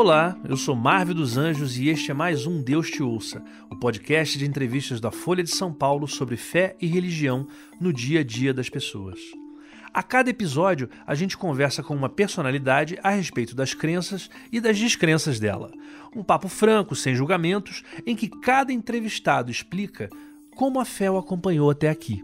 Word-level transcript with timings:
Olá, 0.00 0.38
eu 0.48 0.56
sou 0.56 0.76
Marvel 0.76 1.12
dos 1.12 1.36
Anjos 1.36 1.76
e 1.76 1.88
este 1.88 2.12
é 2.12 2.14
mais 2.14 2.46
um 2.46 2.62
Deus 2.62 2.88
Te 2.88 3.02
Ouça, 3.02 3.42
o 3.68 3.74
podcast 3.74 4.38
de 4.38 4.46
entrevistas 4.46 5.00
da 5.00 5.10
Folha 5.10 5.42
de 5.42 5.50
São 5.50 5.72
Paulo 5.72 6.06
sobre 6.06 6.36
fé 6.36 6.76
e 6.80 6.86
religião 6.86 7.48
no 7.80 7.92
dia 7.92 8.20
a 8.20 8.22
dia 8.22 8.54
das 8.54 8.70
pessoas. 8.70 9.18
A 9.92 10.00
cada 10.00 10.30
episódio, 10.30 10.88
a 11.04 11.16
gente 11.16 11.36
conversa 11.36 11.82
com 11.82 11.96
uma 11.96 12.08
personalidade 12.08 12.96
a 13.02 13.10
respeito 13.10 13.56
das 13.56 13.74
crenças 13.74 14.30
e 14.52 14.60
das 14.60 14.78
descrenças 14.78 15.40
dela. 15.40 15.72
Um 16.14 16.22
papo 16.22 16.46
franco, 16.46 16.94
sem 16.94 17.16
julgamentos, 17.16 17.82
em 18.06 18.14
que 18.14 18.28
cada 18.28 18.72
entrevistado 18.72 19.50
explica 19.50 20.08
como 20.54 20.78
a 20.78 20.84
fé 20.84 21.10
o 21.10 21.18
acompanhou 21.18 21.70
até 21.70 21.90
aqui. 21.90 22.22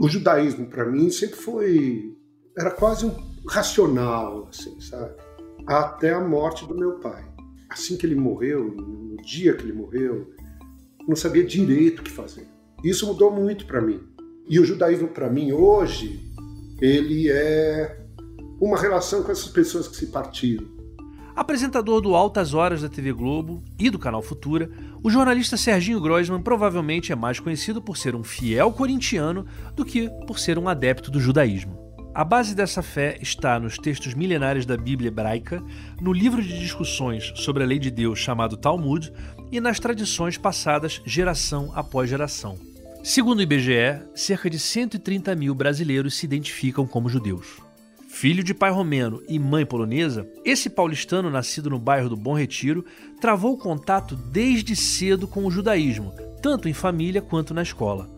O 0.00 0.08
judaísmo, 0.08 0.70
para 0.70 0.86
mim, 0.86 1.10
sempre 1.10 1.36
foi. 1.36 2.16
era 2.56 2.70
quase 2.70 3.04
um 3.04 3.14
racional, 3.46 4.48
assim, 4.48 4.80
sabe? 4.80 5.23
Até 5.66 6.12
a 6.12 6.20
morte 6.20 6.66
do 6.66 6.74
meu 6.74 6.92
pai. 6.98 7.24
Assim 7.68 7.96
que 7.96 8.06
ele 8.06 8.14
morreu, 8.14 8.74
no 8.74 9.16
dia 9.22 9.54
que 9.54 9.62
ele 9.62 9.72
morreu, 9.72 10.32
não 11.06 11.16
sabia 11.16 11.44
direito 11.44 12.00
o 12.00 12.02
que 12.02 12.10
fazer. 12.10 12.46
Isso 12.82 13.06
mudou 13.06 13.30
muito 13.30 13.66
para 13.66 13.80
mim. 13.80 14.00
E 14.48 14.60
o 14.60 14.64
judaísmo 14.64 15.08
para 15.08 15.30
mim 15.30 15.52
hoje, 15.52 16.20
ele 16.80 17.30
é 17.30 18.04
uma 18.60 18.78
relação 18.78 19.22
com 19.22 19.32
essas 19.32 19.48
pessoas 19.48 19.88
que 19.88 19.96
se 19.96 20.08
partiram. 20.08 20.74
Apresentador 21.34 22.00
do 22.00 22.14
Altas 22.14 22.54
Horas 22.54 22.82
da 22.82 22.88
TV 22.88 23.12
Globo 23.12 23.60
e 23.76 23.90
do 23.90 23.98
canal 23.98 24.22
Futura, 24.22 24.70
o 25.02 25.10
jornalista 25.10 25.56
Serginho 25.56 26.00
Groisman 26.00 26.40
provavelmente 26.40 27.10
é 27.10 27.16
mais 27.16 27.40
conhecido 27.40 27.82
por 27.82 27.96
ser 27.96 28.14
um 28.14 28.22
fiel 28.22 28.70
corintiano 28.70 29.44
do 29.74 29.84
que 29.84 30.08
por 30.28 30.38
ser 30.38 30.58
um 30.58 30.68
adepto 30.68 31.10
do 31.10 31.18
judaísmo. 31.18 31.83
A 32.14 32.22
base 32.22 32.54
dessa 32.54 32.80
fé 32.80 33.18
está 33.20 33.58
nos 33.58 33.76
textos 33.76 34.14
milenares 34.14 34.64
da 34.64 34.76
Bíblia 34.76 35.08
hebraica, 35.08 35.60
no 36.00 36.12
livro 36.12 36.40
de 36.40 36.60
discussões 36.60 37.32
sobre 37.34 37.64
a 37.64 37.66
lei 37.66 37.80
de 37.80 37.90
Deus 37.90 38.20
chamado 38.20 38.56
Talmud 38.56 39.12
e 39.50 39.60
nas 39.60 39.80
tradições 39.80 40.38
passadas 40.38 41.02
geração 41.04 41.72
após 41.74 42.08
geração. 42.08 42.56
Segundo 43.02 43.40
o 43.40 43.42
IBGE, 43.42 44.00
cerca 44.14 44.48
de 44.48 44.60
130 44.60 45.34
mil 45.34 45.56
brasileiros 45.56 46.14
se 46.14 46.24
identificam 46.24 46.86
como 46.86 47.08
judeus. 47.08 47.58
Filho 48.08 48.44
de 48.44 48.54
pai 48.54 48.70
romeno 48.70 49.20
e 49.28 49.36
mãe 49.36 49.66
polonesa, 49.66 50.24
esse 50.44 50.70
paulistano 50.70 51.28
nascido 51.28 51.68
no 51.68 51.80
bairro 51.80 52.08
do 52.08 52.16
Bom 52.16 52.34
Retiro 52.34 52.84
travou 53.20 53.58
contato 53.58 54.14
desde 54.14 54.76
cedo 54.76 55.26
com 55.26 55.44
o 55.44 55.50
judaísmo, 55.50 56.14
tanto 56.40 56.68
em 56.68 56.72
família 56.72 57.20
quanto 57.20 57.52
na 57.52 57.62
escola. 57.62 58.13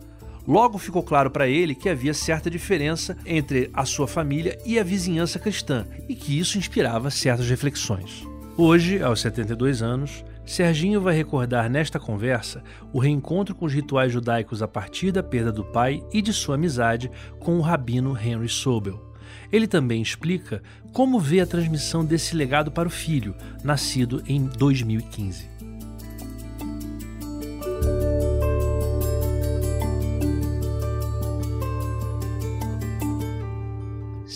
Logo 0.47 0.77
ficou 0.77 1.03
claro 1.03 1.29
para 1.29 1.49
ele 1.49 1.75
que 1.75 1.89
havia 1.89 2.13
certa 2.13 2.49
diferença 2.49 3.17
entre 3.25 3.69
a 3.73 3.83
sua 3.83 4.07
família 4.07 4.57
e 4.65 4.79
a 4.79 4.83
vizinhança 4.83 5.37
cristã 5.37 5.85
e 6.07 6.15
que 6.15 6.39
isso 6.39 6.57
inspirava 6.57 7.11
certas 7.11 7.49
reflexões. 7.49 8.25
Hoje, 8.55 9.03
aos 9.03 9.19
72 9.19 9.81
anos, 9.81 10.23
Serginho 10.45 11.01
vai 11.01 11.13
recordar 11.13 11.69
nesta 11.69 11.99
conversa 11.99 12.63
o 12.93 12.99
reencontro 12.99 13.53
com 13.53 13.65
os 13.65 13.73
rituais 13.73 14.13
judaicos 14.13 14.63
a 14.63 14.67
partir 14.67 15.11
da 15.11 15.21
perda 15.21 15.51
do 15.51 15.65
pai 15.65 16.01
e 16.13 16.21
de 16.21 16.31
sua 16.31 16.55
amizade 16.55 17.11
com 17.39 17.57
o 17.57 17.61
rabino 17.61 18.17
Henry 18.17 18.47
Sobel. 18.47 19.05
Ele 19.51 19.67
também 19.67 20.01
explica 20.01 20.63
como 20.93 21.19
vê 21.19 21.41
a 21.41 21.45
transmissão 21.45 22.05
desse 22.05 22.35
legado 22.35 22.71
para 22.71 22.87
o 22.87 22.91
filho, 22.91 23.35
nascido 23.63 24.23
em 24.25 24.45
2015. 24.45 25.56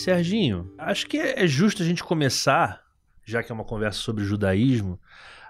Serginho, 0.02 0.74
acho 0.80 1.08
que 1.08 1.18
é 1.18 1.46
justo 1.46 1.84
a 1.84 1.86
gente 1.86 2.04
começar, 2.04 2.82
já 3.24 3.44
que 3.44 3.52
é 3.52 3.56
uma 3.56 3.64
conversa 3.64 4.00
sobre 4.00 4.24
judaísmo, 4.24 5.00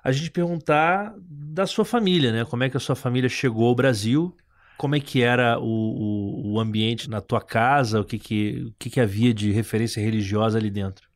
a 0.03 0.11
gente 0.11 0.29
perguntar 0.29 1.15
da 1.17 1.65
sua 1.65 1.85
família, 1.85 2.33
né? 2.33 2.43
Como 2.43 2.63
é 2.63 2.69
que 2.69 2.75
a 2.75 2.79
sua 2.79 2.95
família 2.95 3.29
chegou 3.29 3.67
ao 3.67 3.75
Brasil? 3.75 4.35
Como 4.77 4.95
é 4.95 4.99
que 4.99 5.21
era 5.21 5.57
o, 5.57 5.63
o, 5.63 6.53
o 6.53 6.59
ambiente 6.59 7.09
na 7.09 7.21
tua 7.21 7.39
casa? 7.39 8.01
O 8.01 8.03
que 8.03 8.19
que, 8.19 8.65
o 8.67 8.73
que 8.77 8.89
que 8.89 8.99
havia 8.99 9.33
de 9.33 9.51
referência 9.51 10.01
religiosa 10.01 10.57
ali 10.57 10.69
dentro? 10.69 11.07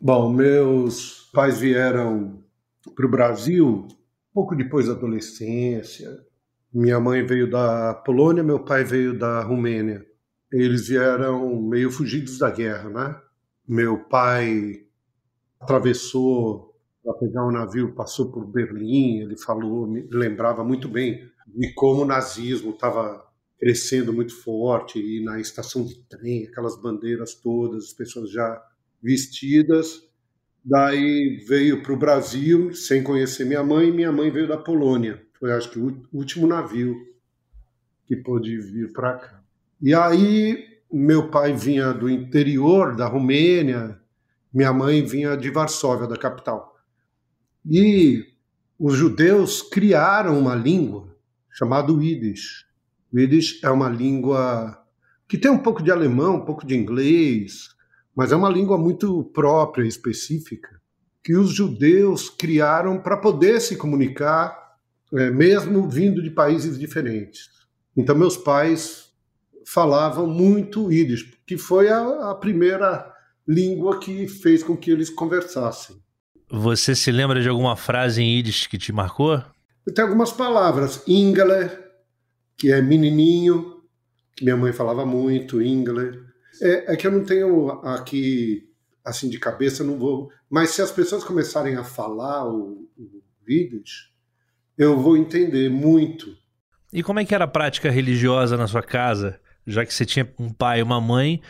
Bom, 0.00 0.32
meus 0.32 1.28
pais 1.34 1.60
vieram 1.60 2.42
para 2.94 3.04
o 3.04 3.10
Brasil 3.10 3.86
pouco 4.32 4.56
depois 4.56 4.86
da 4.86 4.92
adolescência. 4.92 6.08
Minha 6.72 7.00
mãe 7.00 7.26
veio 7.26 7.50
da 7.50 7.92
Polônia, 7.92 8.42
meu 8.42 8.60
pai 8.60 8.84
veio 8.84 9.18
da 9.18 9.42
Romênia 9.42 10.07
eles 10.52 10.88
vieram 10.88 11.60
meio 11.62 11.90
fugidos 11.90 12.38
da 12.38 12.50
guerra, 12.50 12.88
né? 12.90 13.20
Meu 13.66 13.98
pai 14.04 14.84
atravessou 15.60 16.74
para 17.02 17.14
pegar 17.14 17.46
um 17.46 17.52
navio, 17.52 17.94
passou 17.94 18.30
por 18.30 18.46
Berlim, 18.46 19.20
ele 19.20 19.36
falou, 19.36 19.86
me 19.86 20.06
lembrava 20.10 20.64
muito 20.64 20.88
bem 20.88 21.28
de 21.46 21.72
como 21.74 22.02
o 22.02 22.06
nazismo 22.06 22.70
estava 22.72 23.26
crescendo 23.58 24.12
muito 24.12 24.34
forte 24.34 24.98
e 24.98 25.24
na 25.24 25.40
estação 25.40 25.84
de 25.84 26.00
trem, 26.08 26.46
aquelas 26.46 26.80
bandeiras 26.80 27.34
todas, 27.34 27.86
as 27.86 27.92
pessoas 27.92 28.30
já 28.30 28.62
vestidas. 29.02 30.02
Daí 30.64 31.44
veio 31.48 31.82
para 31.82 31.92
o 31.92 31.96
Brasil 31.98 32.72
sem 32.74 33.02
conhecer 33.02 33.44
minha 33.44 33.62
mãe, 33.62 33.90
minha 33.90 34.12
mãe 34.12 34.30
veio 34.30 34.46
da 34.46 34.56
Polônia. 34.56 35.22
Foi 35.38 35.52
acho 35.52 35.70
que 35.70 35.78
o 35.78 36.02
último 36.12 36.46
navio 36.46 36.94
que 38.06 38.16
pôde 38.16 38.58
vir 38.60 38.92
para 38.92 39.18
cá. 39.18 39.37
E 39.80 39.94
aí, 39.94 40.58
meu 40.92 41.30
pai 41.30 41.52
vinha 41.52 41.92
do 41.92 42.10
interior 42.10 42.96
da 42.96 43.06
Romênia, 43.06 44.00
minha 44.52 44.72
mãe 44.72 45.04
vinha 45.04 45.36
de 45.36 45.50
Varsóvia, 45.50 46.08
da 46.08 46.16
capital. 46.16 46.76
E 47.64 48.24
os 48.76 48.96
judeus 48.96 49.62
criaram 49.62 50.36
uma 50.36 50.54
língua 50.56 51.16
chamada 51.50 51.92
Yiddish. 51.92 52.66
O 53.12 53.20
Yiddish 53.20 53.62
é 53.62 53.70
uma 53.70 53.88
língua 53.88 54.84
que 55.28 55.38
tem 55.38 55.50
um 55.50 55.58
pouco 55.58 55.80
de 55.82 55.92
alemão, 55.92 56.36
um 56.36 56.44
pouco 56.44 56.66
de 56.66 56.76
inglês, 56.76 57.68
mas 58.16 58.32
é 58.32 58.36
uma 58.36 58.48
língua 58.48 58.76
muito 58.76 59.22
própria, 59.32 59.86
específica, 59.86 60.80
que 61.22 61.36
os 61.36 61.50
judeus 61.50 62.28
criaram 62.28 62.98
para 63.00 63.16
poder 63.16 63.60
se 63.60 63.76
comunicar, 63.76 64.76
é, 65.14 65.30
mesmo 65.30 65.88
vindo 65.88 66.20
de 66.20 66.30
países 66.30 66.76
diferentes. 66.76 67.48
Então, 67.96 68.16
meus 68.16 68.36
pais 68.36 69.07
falavam 69.72 70.26
muito 70.26 70.90
ídis, 70.90 71.24
que 71.46 71.58
foi 71.58 71.90
a, 71.90 72.30
a 72.30 72.34
primeira 72.34 73.12
língua 73.46 74.00
que 74.00 74.26
fez 74.26 74.62
com 74.62 74.76
que 74.76 74.90
eles 74.90 75.10
conversassem. 75.10 75.96
Você 76.50 76.94
se 76.94 77.12
lembra 77.12 77.42
de 77.42 77.48
alguma 77.48 77.76
frase 77.76 78.22
em 78.22 78.38
ídis 78.38 78.66
que 78.66 78.78
te 78.78 78.92
marcou? 78.92 79.42
Tem 79.94 80.02
algumas 80.02 80.32
palavras. 80.32 81.02
Ingele, 81.06 81.70
que 82.56 82.72
é 82.72 82.80
menininho, 82.80 83.82
que 84.34 84.42
minha 84.42 84.56
mãe 84.56 84.72
falava 84.72 85.04
muito, 85.04 85.60
Ingele. 85.60 86.18
É, 86.62 86.94
é, 86.94 86.96
que 86.96 87.06
eu 87.06 87.12
não 87.12 87.24
tenho 87.24 87.70
aqui, 87.82 88.70
assim, 89.04 89.28
de 89.28 89.38
cabeça, 89.38 89.84
não 89.84 89.98
vou... 89.98 90.30
Mas 90.48 90.70
se 90.70 90.80
as 90.80 90.90
pessoas 90.90 91.22
começarem 91.22 91.76
a 91.76 91.84
falar 91.84 92.48
o, 92.48 92.88
o 92.96 93.22
Yiddish, 93.46 94.10
eu 94.78 94.98
vou 94.98 95.14
entender 95.14 95.68
muito. 95.68 96.34
E 96.90 97.02
como 97.02 97.20
é 97.20 97.24
que 97.24 97.34
era 97.34 97.44
a 97.44 97.48
prática 97.48 97.90
religiosa 97.90 98.56
na 98.56 98.66
sua 98.66 98.82
casa? 98.82 99.38
Já 99.70 99.84
que 99.84 99.92
você 99.92 100.04
tinha 100.04 100.28
um 100.38 100.50
pai 100.50 100.80
e 100.80 100.82
uma 100.82 101.00
mãe 101.00 101.40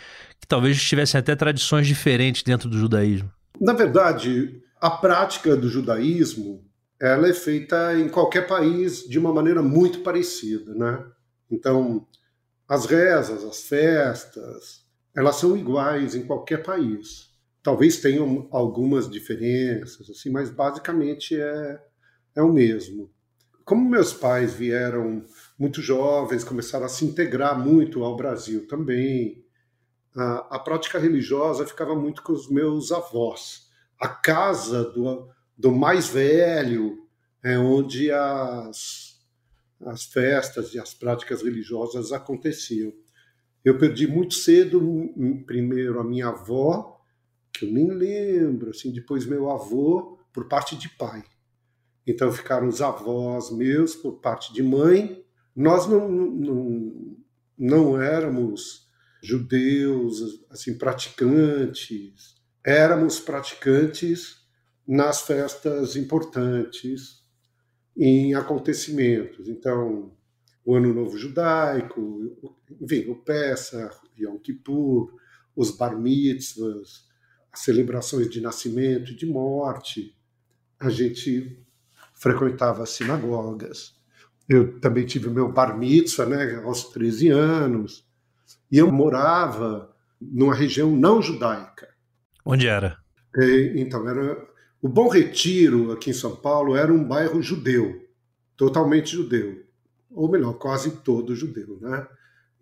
que 0.41 0.47
talvez 0.47 0.81
tivessem 0.83 1.19
até 1.19 1.35
tradições 1.35 1.87
diferentes 1.87 2.43
dentro 2.43 2.69
do 2.69 2.79
judaísmo? 2.79 3.31
Na 3.61 3.73
verdade, 3.73 4.61
a 4.81 4.91
prática 4.91 5.57
do 5.57 5.69
judaísmo 5.69 6.65
ela 7.01 7.29
é 7.29 7.33
feita 7.33 7.97
em 7.99 8.09
qualquer 8.09 8.47
país 8.47 9.09
de 9.09 9.19
uma 9.19 9.33
maneira 9.33 9.63
muito 9.63 10.01
parecida, 10.01 10.75
né? 10.75 11.05
Então, 11.51 12.07
as 12.69 12.87
rezas, 12.87 13.45
as 13.45 13.63
festas, 13.63 14.85
elas 15.17 15.37
são 15.37 15.57
iguais 15.57 16.15
em 16.15 16.27
qualquer 16.27 16.63
país. 16.63 17.29
Talvez 17.63 17.99
tenham 17.99 18.49
algumas 18.51 19.09
diferenças, 19.09 20.11
assim, 20.11 20.31
mas 20.31 20.51
basicamente 20.51 21.41
é, 21.41 21.81
é 22.35 22.43
o 22.43 22.53
mesmo. 22.53 23.11
Como 23.65 23.89
meus 23.89 24.13
pais 24.13 24.55
vieram 24.55 25.25
muito 25.59 25.83
jovens, 25.83 26.45
começaram 26.45 26.87
a 26.87 26.89
se 26.89 27.05
integrar 27.05 27.59
muito 27.59 28.05
ao 28.05 28.17
Brasil 28.17 28.69
também. 28.69 29.45
A, 30.15 30.57
a 30.57 30.59
prática 30.59 30.99
religiosa 30.99 31.67
ficava 31.67 31.97
muito 31.97 32.23
com 32.23 32.33
os 32.33 32.49
meus 32.49 32.93
avós. 32.93 33.69
A 34.01 34.09
casa 34.09 34.85
do, 34.85 35.29
do 35.57 35.73
mais 35.73 36.09
velho 36.09 36.99
é 37.43 37.59
onde 37.59 38.11
as, 38.13 39.21
as 39.81 40.05
festas 40.05 40.73
e 40.75 40.79
as 40.79 40.95
práticas 40.95 41.43
religiosas 41.43 42.13
aconteciam. 42.13 42.93
Eu 43.65 43.77
perdi 43.77 44.07
muito 44.07 44.35
cedo, 44.35 44.81
primeiro 45.45 45.99
a 45.99 46.05
minha 46.05 46.29
avó, 46.29 47.01
que 47.53 47.67
eu 47.67 47.73
nem 47.73 47.91
lembro, 47.91 48.71
assim, 48.71 48.93
depois 48.93 49.27
meu 49.27 49.51
avô, 49.51 50.21
por 50.33 50.47
parte 50.47 50.77
de 50.77 50.89
pai. 50.91 51.25
Então 52.07 52.31
ficaram 52.31 52.69
os 52.69 52.81
avós 52.81 53.51
meus 53.51 53.97
por 53.97 54.21
parte 54.21 54.53
de 54.53 54.63
mãe 54.63 55.25
nós 55.59 55.89
não, 55.89 56.09
não, 56.09 57.17
não 57.59 58.01
éramos 58.01 58.89
judeus 59.21 60.45
assim 60.51 60.79
praticantes, 60.79 62.37
éramos 62.65 63.19
praticantes, 63.19 64.39
nas 64.87 65.23
festas 65.23 65.97
importantes, 65.97 67.25
em 67.97 68.35
acontecimentos. 68.35 69.49
Então, 69.49 70.17
o 70.65 70.77
Ano 70.77 70.95
Novo 70.95 71.19
Judaico, 71.19 72.55
enfim, 72.81 73.11
o 73.11 73.17
Pesach, 73.17 73.97
Yom 74.17 74.39
Kippur, 74.39 75.13
os 75.57 75.77
Bar 75.77 75.99
Mitzvahs, 75.99 77.05
as 77.51 77.61
celebrações 77.61 78.31
de 78.31 78.41
nascimento 78.41 79.11
e 79.11 79.17
de 79.17 79.27
morte. 79.27 80.17
A 80.79 80.89
gente 80.89 81.61
frequentava 82.15 82.85
as 82.85 82.91
sinagogas. 82.91 83.98
Eu 84.49 84.81
também 84.81 85.05
tive 85.05 85.29
meu 85.29 85.53
Bar 85.53 85.77
Mitzvah, 85.77 86.27
né, 86.27 86.63
aos 86.65 86.85
13 86.85 87.29
anos. 87.29 88.07
E 88.71 88.79
eu 88.79 88.91
morava 88.91 89.95
numa 90.21 90.55
região 90.55 90.91
não 90.91 91.21
judaica. 91.21 91.89
Onde 92.45 92.67
era? 92.67 92.97
E, 93.37 93.75
então, 93.77 94.09
era 94.09 94.49
o 94.81 94.89
Bom 94.89 95.09
Retiro, 95.09 95.93
aqui 95.93 96.11
em 96.11 96.15
São 96.15 96.35
Paulo, 96.35 96.77
era 96.77 96.93
um 96.93 97.05
bairro 97.05 97.43
judeu, 97.43 98.01
totalmente 98.57 99.11
judeu. 99.11 99.65
Ou 100.11 100.31
melhor, 100.31 100.55
quase 100.55 101.03
todo 101.03 101.37
judeu, 101.37 101.79
né? 101.81 102.07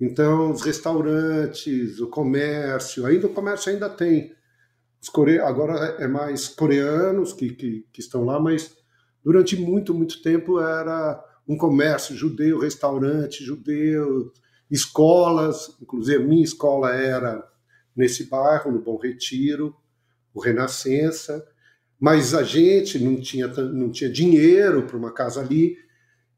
Então, 0.01 0.51
os 0.51 0.63
restaurantes, 0.63 2.01
o 2.01 2.09
comércio, 2.09 3.07
ainda 3.07 3.27
o 3.27 3.33
comércio 3.33 3.73
ainda 3.73 3.89
tem. 3.89 4.35
Core... 5.13 5.39
Agora 5.39 5.97
é 6.03 6.09
mais 6.09 6.49
coreanos 6.49 7.33
que, 7.33 7.51
que, 7.51 7.87
que 7.93 8.01
estão 8.01 8.25
lá, 8.25 8.41
mas 8.41 8.77
durante 9.25 9.57
muito, 9.57 9.95
muito 9.95 10.21
tempo 10.21 10.61
era 10.61 11.23
um 11.47 11.57
comércio 11.57 12.17
judeu, 12.17 12.59
restaurante 12.59 13.45
judeu, 13.45 14.33
escolas, 14.71 15.77
inclusive 15.81 16.23
a 16.23 16.27
minha 16.27 16.45
escola 16.45 16.95
era 16.95 17.47
nesse 17.95 18.25
bairro, 18.25 18.73
no 18.73 18.81
Bom 18.81 18.99
Retiro, 18.99 19.75
o 20.35 20.41
Renascença, 20.41 21.47
mas 21.99 22.35
a 22.35 22.43
gente 22.43 22.99
não 22.99 23.21
tinha, 23.21 23.47
não 23.49 23.91
tinha 23.91 24.11
dinheiro 24.11 24.83
para 24.83 24.97
uma 24.97 25.13
casa 25.13 25.41
ali 25.41 25.79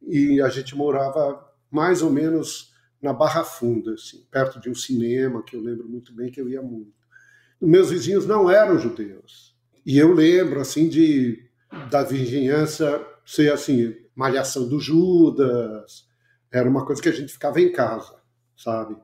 e 0.03 0.41
a 0.41 0.49
gente 0.49 0.77
morava 0.77 1.45
mais 1.71 2.01
ou 2.01 2.11
menos 2.11 2.73
na 3.03 3.13
Barra 3.13 3.45
Funda, 3.45 3.95
assim, 3.95 4.25
perto 4.31 4.61
de 4.61 4.71
um 4.71 4.75
cinema 4.75 5.43
que 5.43 5.57
eu 5.57 5.61
lembro 5.61 5.89
muito 5.89 6.13
bem 6.13 6.31
que 6.31 6.41
eu 6.41 6.49
ia 6.49 6.63
muito. 6.63 6.93
Meus 7.61 7.91
vizinhos 7.91 8.27
não 8.27 8.49
eram 8.49 8.79
judeus 8.79 9.57
e 9.85 9.99
eu 9.99 10.13
lembro 10.13 10.61
assim 10.61 10.89
de 10.89 11.49
da 11.91 12.03
vizinhança 12.03 13.05
ser 13.27 13.53
assim 13.53 13.95
malhação 14.19 14.69
do 14.69 14.81
Judas, 14.81 16.05
era 16.51 16.69
uma 16.69 16.85
coisa 16.85 17.01
que 17.01 17.09
a 17.09 17.13
gente 17.13 17.33
ficava 17.33 17.61
em 17.61 17.71
casa, 17.71 18.17
sabe? 18.57 18.97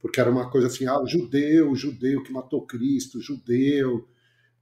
Porque 0.00 0.20
era 0.20 0.28
uma 0.28 0.50
coisa 0.50 0.66
assim, 0.66 0.86
ah, 0.86 1.00
o 1.00 1.06
judeu, 1.06 1.70
o 1.70 1.76
judeu 1.76 2.20
que 2.24 2.32
matou 2.32 2.66
Cristo, 2.66 3.20
judeu. 3.20 4.08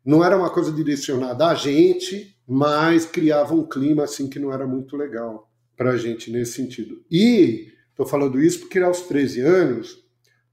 Não 0.04 0.22
era 0.22 0.36
uma 0.36 0.50
coisa 0.50 0.70
direcionada 0.70 1.46
a 1.46 1.54
gente, 1.54 2.38
mas 2.46 3.06
criava 3.06 3.54
um 3.54 3.66
clima 3.66 4.04
assim 4.04 4.28
que 4.28 4.38
não 4.38 4.52
era 4.52 4.66
muito 4.66 4.94
legal 4.94 5.50
para 5.74 5.92
a 5.92 5.96
gente 5.96 6.30
nesse 6.30 6.52
sentido. 6.52 7.02
E 7.10 7.72
estou 7.88 8.04
falando 8.04 8.38
isso 8.42 8.60
porque 8.60 8.80
aos 8.80 9.00
13 9.02 9.40
anos, 9.40 10.04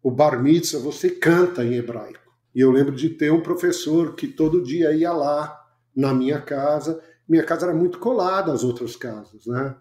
o 0.01 0.09
bar 0.09 0.41
mitzvah 0.41 0.79
você 0.79 1.09
canta 1.09 1.65
em 1.65 1.73
hebraico. 1.73 2.31
E 2.55 2.61
eu 2.61 2.71
lembro 2.71 2.95
de 2.95 3.09
ter 3.09 3.33
um 3.33 3.41
professor 3.41 4.15
que 4.15 4.29
todo 4.29 4.63
dia 4.63 4.93
ia 4.93 5.11
lá 5.11 5.61
na 5.93 6.13
minha 6.13 6.39
casa 6.39 7.03
minha 7.27 7.43
casa 7.43 7.67
era 7.67 7.75
muito 7.75 7.99
colada 7.99 8.51
às 8.51 8.63
outras 8.63 8.95
casas, 8.95 9.45
né? 9.45 9.75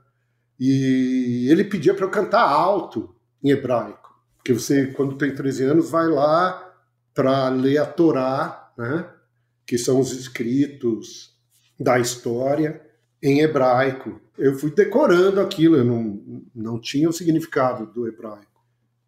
E 0.59 1.49
ele 1.51 1.65
pedia 1.65 1.95
para 1.95 2.05
eu 2.05 2.11
cantar 2.11 2.43
alto 2.43 3.15
em 3.43 3.51
hebraico, 3.51 4.15
porque 4.37 4.53
você, 4.53 4.89
quando 4.89 5.17
tem 5.17 5.35
13 5.35 5.65
anos, 5.65 5.91
vai 5.91 6.07
lá 6.07 6.71
para 7.15 7.49
ler 7.49 7.79
a 7.79 7.87
Torá, 7.87 8.73
né? 8.77 9.09
Que 9.67 9.79
são 9.79 9.99
os 10.01 10.13
escritos 10.13 11.35
da 11.79 11.99
história 11.99 12.81
em 13.23 13.41
hebraico. 13.41 14.21
Eu 14.37 14.59
fui 14.59 14.71
decorando 14.71 15.41
aquilo, 15.41 15.77
eu 15.77 15.85
não, 15.85 16.45
não 16.55 16.81
tinha 16.81 17.09
o 17.09 17.13
significado 17.13 17.87
do 17.87 18.07
hebraico, 18.07 18.63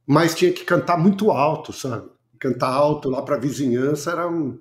mas 0.06 0.34
tinha 0.34 0.52
que 0.52 0.64
cantar 0.64 0.99
muito 0.99 1.31
alto, 1.31 1.73
sabe? 1.73 2.11
Cantar 2.38 2.70
alto 2.70 3.08
lá 3.08 3.23
para 3.23 3.37
a 3.37 3.40
vizinhança 3.40 4.11
era 4.11 4.29
um, 4.29 4.58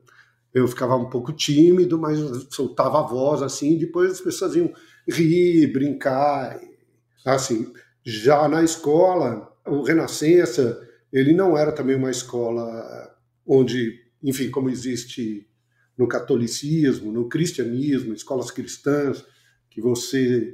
eu 0.53 0.67
ficava 0.67 0.95
um 0.95 1.09
pouco 1.09 1.31
tímido, 1.31 1.97
mas 1.97 2.19
soltava 2.49 2.99
a 2.99 3.03
voz 3.03 3.41
assim, 3.41 3.77
depois 3.77 4.11
as 4.11 4.21
pessoas 4.21 4.55
iam 4.55 4.73
rir, 5.07 5.71
brincar, 5.71 6.59
assim. 7.25 7.71
Já 8.03 8.47
na 8.47 8.63
escola, 8.63 9.51
o 9.65 9.83
Renascença, 9.83 10.81
ele 11.11 11.33
não 11.33 11.57
era 11.57 11.71
também 11.71 11.95
uma 11.95 12.11
escola 12.11 13.15
onde, 13.45 13.99
enfim, 14.23 14.49
como 14.49 14.69
existe 14.69 15.47
no 15.97 16.07
catolicismo, 16.07 17.11
no 17.11 17.29
cristianismo, 17.29 18.13
escolas 18.13 18.51
cristãs, 18.51 19.23
que 19.69 19.79
você 19.79 20.53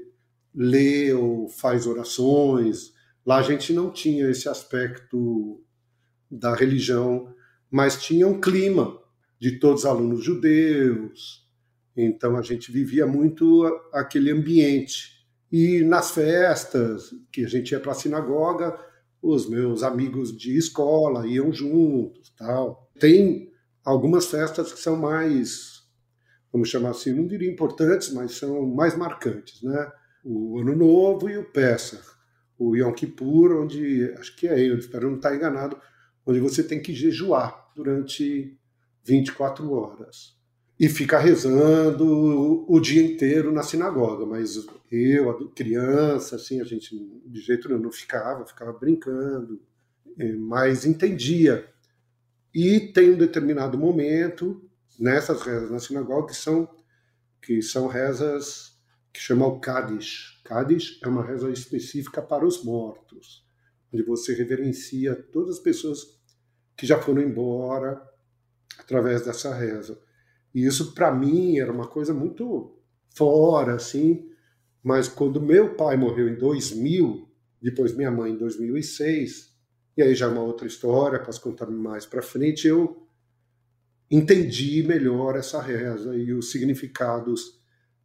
lê 0.53 1.13
ou 1.13 1.47
faz 1.47 1.87
orações. 1.87 2.93
Lá 3.25 3.37
a 3.37 3.43
gente 3.43 3.73
não 3.73 3.91
tinha 3.91 4.29
esse 4.29 4.49
aspecto 4.49 5.63
da 6.29 6.53
religião, 6.53 7.33
mas 7.71 8.01
tinha 8.01 8.27
um 8.27 8.39
clima 8.39 8.99
de 9.39 9.59
todos 9.59 9.81
os 9.81 9.85
alunos 9.85 10.23
judeus. 10.23 11.45
Então 11.95 12.37
a 12.37 12.41
gente 12.41 12.71
vivia 12.71 13.05
muito 13.05 13.65
aquele 13.93 14.31
ambiente. 14.31 15.17
E 15.51 15.81
nas 15.81 16.11
festas, 16.11 17.11
que 17.31 17.45
a 17.45 17.47
gente 17.47 17.71
ia 17.71 17.79
para 17.79 17.91
a 17.91 17.95
sinagoga, 17.95 18.77
os 19.21 19.49
meus 19.49 19.83
amigos 19.83 20.37
de 20.37 20.57
escola 20.57 21.25
iam 21.25 21.51
juntos, 21.51 22.33
tal. 22.37 22.89
Tem 22.99 23.51
algumas 23.83 24.27
festas 24.27 24.71
que 24.71 24.79
são 24.79 24.95
mais, 24.95 25.81
vamos 26.51 26.69
chamar 26.69 26.89
assim, 26.89 27.13
não 27.13 27.25
diria 27.25 27.51
importantes, 27.51 28.11
mas 28.13 28.33
são 28.33 28.65
mais 28.67 28.95
marcantes, 28.95 29.61
né? 29.63 29.91
O 30.23 30.59
Ano 30.59 30.75
Novo 30.75 31.29
e 31.29 31.37
o 31.37 31.45
Pesach, 31.45 32.03
o 32.57 32.75
Yom 32.75 32.91
Kippur, 32.91 33.63
onde 33.63 34.13
acho 34.17 34.35
que 34.35 34.47
é, 34.47 34.59
eu 34.59 34.77
espero 34.77 35.09
não 35.09 35.15
estar 35.15 35.33
enganado, 35.33 35.79
onde 36.25 36.39
você 36.39 36.61
tem 36.61 36.81
que 36.81 36.93
jejuar 36.93 37.71
durante 37.75 38.57
24 39.07 39.71
horas. 39.71 40.35
E 40.79 40.87
fica 40.87 41.17
rezando 41.17 42.65
o, 42.69 42.79
dia 42.79 43.01
inteiro 43.01 43.51
na 43.51 43.63
sinagoga, 43.63 44.27
mas 44.27 44.67
eu, 44.91 45.49
criança, 45.49 46.35
assim, 46.35 46.61
a 46.61 46.63
gente 46.63 46.95
de 47.25 47.41
jeito 47.41 47.67
nenhum 47.67 47.81
não 47.81 47.91
ficava, 47.91 48.45
ficava 48.45 48.71
brincando, 48.73 49.59
é, 50.19 50.33
mas 50.33 50.85
entendia. 50.85 51.67
E 52.53 52.79
tem 52.79 53.11
um 53.11 53.17
determinado 53.17 53.75
momento 53.75 54.61
nessas 54.99 55.41
rezas 55.41 55.71
na 55.71 55.79
sinagoga 55.79 56.27
que 56.27 56.35
são 56.35 56.69
que 57.41 57.61
são 57.61 57.87
rezas 57.87 58.77
que 59.13 59.19
chamam 59.19 59.47
o 59.49 59.59
Kadish. 59.59 60.41
Kadish 60.43 60.99
é 61.03 61.07
uma 61.07 61.25
reza 61.25 61.49
específica 61.49 62.21
para 62.21 62.45
os 62.45 62.63
mortos, 62.63 63.43
onde 63.91 64.03
você 64.03 64.33
reverencia 64.33 65.15
todas 65.15 65.57
as 65.57 65.63
pessoas 65.63 66.19
que 66.75 66.85
já 66.85 67.01
foram 67.01 67.21
embora, 67.21 67.99
através 68.79 69.25
dessa 69.25 69.53
reza. 69.53 69.99
E 70.53 70.65
isso 70.65 70.93
para 70.93 71.11
mim 71.13 71.59
era 71.59 71.71
uma 71.71 71.87
coisa 71.87 72.13
muito 72.13 72.75
fora, 73.15 73.75
assim. 73.75 74.29
Mas 74.83 75.07
quando 75.07 75.41
meu 75.41 75.75
pai 75.75 75.97
morreu 75.97 76.29
em 76.29 76.35
2000, 76.35 77.27
depois 77.61 77.95
minha 77.95 78.11
mãe 78.11 78.31
em 78.31 78.37
2006, 78.37 79.53
e 79.97 80.01
aí 80.01 80.15
já 80.15 80.27
é 80.27 80.29
uma 80.29 80.41
outra 80.41 80.67
história, 80.67 81.19
posso 81.19 81.41
contar 81.41 81.67
mais 81.67 82.05
para 82.05 82.21
frente, 82.21 82.67
eu 82.67 83.07
entendi 84.09 84.83
melhor 84.83 85.35
essa 85.35 85.61
reza 85.61 86.15
e 86.15 86.31
os 86.31 86.51
significados 86.51 87.59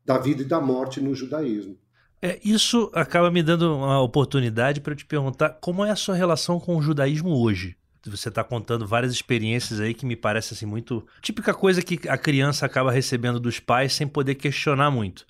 da 0.05 0.19
vida 0.19 0.43
e 0.43 0.47
da 0.47 0.61
morte 0.61 1.01
no 1.01 1.15
judaísmo. 1.15 1.79
É, 2.21 2.41
isso 2.45 2.91
acaba 2.95 3.31
me 3.31 3.43
dando 3.43 3.75
uma 3.75 4.01
oportunidade 4.01 4.81
para 4.81 4.95
te 4.95 5.05
perguntar 5.05 5.59
como 5.61 5.85
é 5.85 5.91
a 5.91 5.97
sua 5.97 6.15
relação 6.15 6.59
com 6.59 6.77
o 6.77 6.83
judaísmo 6.83 7.31
hoje 7.31 7.77
você 8.11 8.29
está 8.29 8.43
contando 8.43 8.87
várias 8.87 9.13
experiências 9.13 9.81
aí 9.81 9.95
que 9.95 10.05
me 10.05 10.17
parece 10.17 10.55
assim 10.55 10.67
muito 10.67 11.07
típica 11.21 11.55
coisa 11.55 11.83
que 11.83 12.09
a 12.09 12.19
criança 12.19 12.67
acaba 12.67 12.91
recebendo 12.91 13.39
dos 13.39 13.61
pais 13.61 13.93
sem 13.93 14.07
poder 14.09 14.35
questionar 14.35 14.91
muito. 14.91 15.25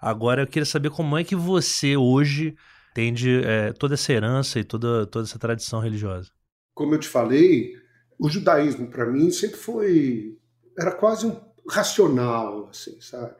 Agora 0.00 0.42
eu 0.42 0.46
queria 0.46 0.66
saber 0.66 0.90
como 0.90 1.16
é 1.16 1.24
que 1.24 1.34
você 1.34 1.96
hoje 1.96 2.54
entende 2.92 3.42
é, 3.44 3.72
toda 3.72 3.94
essa 3.94 4.12
herança 4.12 4.58
e 4.58 4.64
toda, 4.64 5.06
toda 5.06 5.24
essa 5.24 5.38
tradição 5.38 5.80
religiosa. 5.80 6.30
Como 6.74 6.94
eu 6.94 6.98
te 6.98 7.08
falei, 7.08 7.74
o 8.18 8.28
judaísmo 8.28 8.88
para 8.88 9.06
mim 9.06 9.30
sempre 9.30 9.56
foi 9.56 10.36
era 10.78 10.92
quase 10.92 11.26
um 11.26 11.40
racional, 11.68 12.68
assim, 12.68 13.00
sabe? 13.00 13.34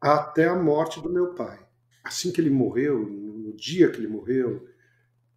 Até 0.00 0.48
a 0.48 0.54
morte 0.54 1.00
do 1.00 1.08
meu 1.08 1.34
pai. 1.34 1.58
Assim 2.04 2.32
que 2.32 2.40
ele 2.40 2.50
morreu, 2.50 2.98
no 2.98 3.56
dia 3.56 3.90
que 3.90 3.98
ele 3.98 4.08
morreu, 4.08 4.66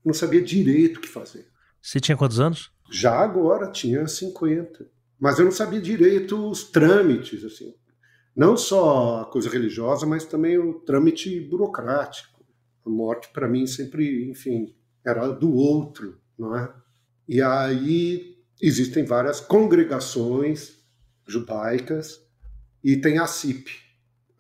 não 0.03 0.13
sabia 0.13 0.41
direito 0.41 0.97
o 0.97 1.01
que 1.01 1.07
fazer. 1.07 1.47
Você 1.81 2.00
tinha 2.00 2.17
quantos 2.17 2.39
anos? 2.39 2.71
Já 2.89 3.19
agora 3.19 3.71
tinha 3.71 4.07
50. 4.07 4.85
Mas 5.19 5.39
eu 5.39 5.45
não 5.45 5.51
sabia 5.51 5.81
direito 5.81 6.49
os 6.49 6.63
trâmites, 6.65 7.43
assim. 7.43 7.73
Não 8.35 8.57
só 8.57 9.21
a 9.21 9.25
coisa 9.25 9.49
religiosa, 9.49 10.05
mas 10.05 10.25
também 10.25 10.57
o 10.57 10.73
trâmite 10.81 11.39
burocrático. 11.39 12.43
A 12.85 12.89
morte, 12.89 13.29
para 13.33 13.47
mim, 13.47 13.65
sempre, 13.65 14.29
enfim, 14.29 14.75
era 15.05 15.27
do 15.29 15.53
outro, 15.53 16.19
não 16.37 16.55
é? 16.55 16.73
E 17.27 17.41
aí 17.41 18.37
existem 18.61 19.03
várias 19.03 19.39
congregações 19.39 20.77
judaicas 21.25 22.21
e 22.83 22.97
tem 22.97 23.17
a 23.17 23.25
CIP, 23.25 23.71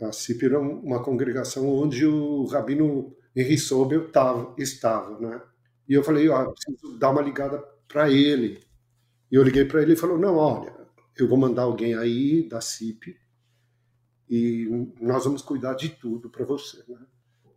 A 0.01 0.11
CIP 0.11 0.45
era 0.45 0.59
uma 0.59 1.01
congregação 1.01 1.67
onde 1.67 2.05
o 2.05 2.45
rabino 2.45 3.15
Henry 3.35 3.57
Sobel 3.57 4.11
tava, 4.11 4.53
estava, 4.57 5.19
né? 5.19 5.41
E 5.87 5.93
eu 5.93 6.03
falei, 6.03 6.29
ó, 6.29 6.51
preciso 6.51 6.97
dar 6.97 7.09
uma 7.11 7.21
ligada 7.21 7.63
para 7.87 8.09
ele. 8.09 8.63
E 9.31 9.35
eu 9.35 9.43
liguei 9.43 9.65
para 9.65 9.81
ele 9.81 9.93
e 9.93 9.97
falou, 9.97 10.17
não, 10.17 10.35
olha, 10.35 10.73
eu 11.17 11.27
vou 11.27 11.37
mandar 11.37 11.63
alguém 11.63 11.95
aí 11.95 12.47
da 12.47 12.61
CIP 12.61 13.17
e 14.29 14.67
nós 14.99 15.23
vamos 15.23 15.41
cuidar 15.41 15.75
de 15.75 15.89
tudo 15.89 16.29
para 16.29 16.45
você. 16.45 16.83
Né? 16.87 16.99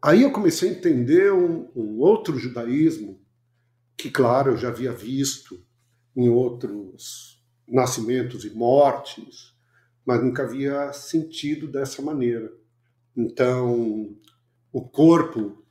Aí 0.03 0.23
eu 0.23 0.33
comecei 0.33 0.69
a 0.69 0.73
entender 0.73 1.33
um, 1.33 1.69
um, 1.75 1.99
outro 1.99 2.39
judaísmo 2.39 3.21
que, 3.97 4.11
claro, 4.11 4.53
eu 4.53 4.57
já 4.57 4.69
havia 4.69 4.93
visto 4.93 5.65
em 6.15 6.29
outros 6.29 7.45
nascimentos 7.67 8.45
e 8.45 8.51
mortes, 8.51 9.55
mas 10.07 10.23
nunca 10.23 10.45
havia 10.45 10.93
sentido 10.93 11.67
dessa 11.67 12.01
maneira. 12.01 12.53
Então, 13.17 14.17
o 14.73 14.89
corpo 14.89 15.65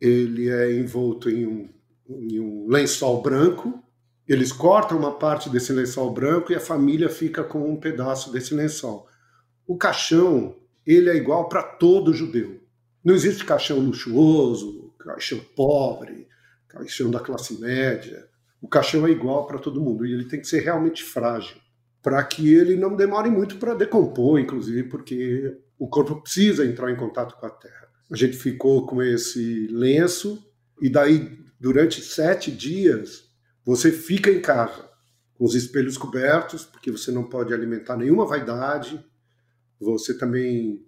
ele 0.00 0.48
é 0.48 0.74
envolto 0.74 1.28
em 1.28 1.46
um, 1.46 1.68
em 2.08 2.40
um 2.40 2.66
lençol 2.68 3.22
branco. 3.22 3.83
Eles 4.26 4.52
cortam 4.52 4.98
uma 4.98 5.12
parte 5.12 5.50
desse 5.50 5.72
lençol 5.72 6.12
branco 6.12 6.50
e 6.50 6.54
a 6.54 6.60
família 6.60 7.08
fica 7.08 7.44
com 7.44 7.70
um 7.70 7.76
pedaço 7.76 8.32
desse 8.32 8.54
lençol. 8.54 9.06
O 9.66 9.76
caixão 9.76 10.56
ele 10.86 11.10
é 11.10 11.16
igual 11.16 11.48
para 11.48 11.62
todo 11.62 12.14
judeu. 12.14 12.60
Não 13.04 13.14
existe 13.14 13.44
caixão 13.44 13.78
luxuoso, 13.78 14.94
caixão 14.98 15.40
pobre, 15.54 16.26
caixão 16.68 17.10
da 17.10 17.20
classe 17.20 17.60
média. 17.60 18.26
O 18.60 18.68
caixão 18.68 19.06
é 19.06 19.10
igual 19.10 19.46
para 19.46 19.58
todo 19.58 19.80
mundo 19.80 20.06
e 20.06 20.12
ele 20.12 20.24
tem 20.24 20.40
que 20.40 20.48
ser 20.48 20.60
realmente 20.60 21.02
frágil 21.02 21.56
para 22.04 22.22
que 22.22 22.52
ele 22.52 22.76
não 22.76 22.94
demore 22.94 23.30
muito 23.30 23.56
para 23.56 23.74
decompor, 23.74 24.38
inclusive, 24.38 24.84
porque 24.84 25.56
o 25.78 25.88
corpo 25.88 26.20
precisa 26.20 26.66
entrar 26.66 26.90
em 26.90 26.96
contato 26.96 27.34
com 27.36 27.46
a 27.46 27.50
terra. 27.50 27.88
A 28.12 28.16
gente 28.16 28.36
ficou 28.36 28.86
com 28.86 29.02
esse 29.02 29.66
lenço 29.68 30.44
e 30.82 30.90
daí 30.90 31.38
durante 31.58 32.02
sete 32.02 32.50
dias 32.50 33.24
você 33.64 33.90
fica 33.90 34.30
em 34.30 34.40
casa 34.40 34.88
com 35.34 35.44
os 35.44 35.54
espelhos 35.54 35.96
cobertos, 35.96 36.64
porque 36.64 36.90
você 36.90 37.10
não 37.10 37.24
pode 37.24 37.52
alimentar 37.52 37.96
nenhuma 37.96 38.26
vaidade, 38.26 39.04
você 39.80 40.16
também 40.16 40.84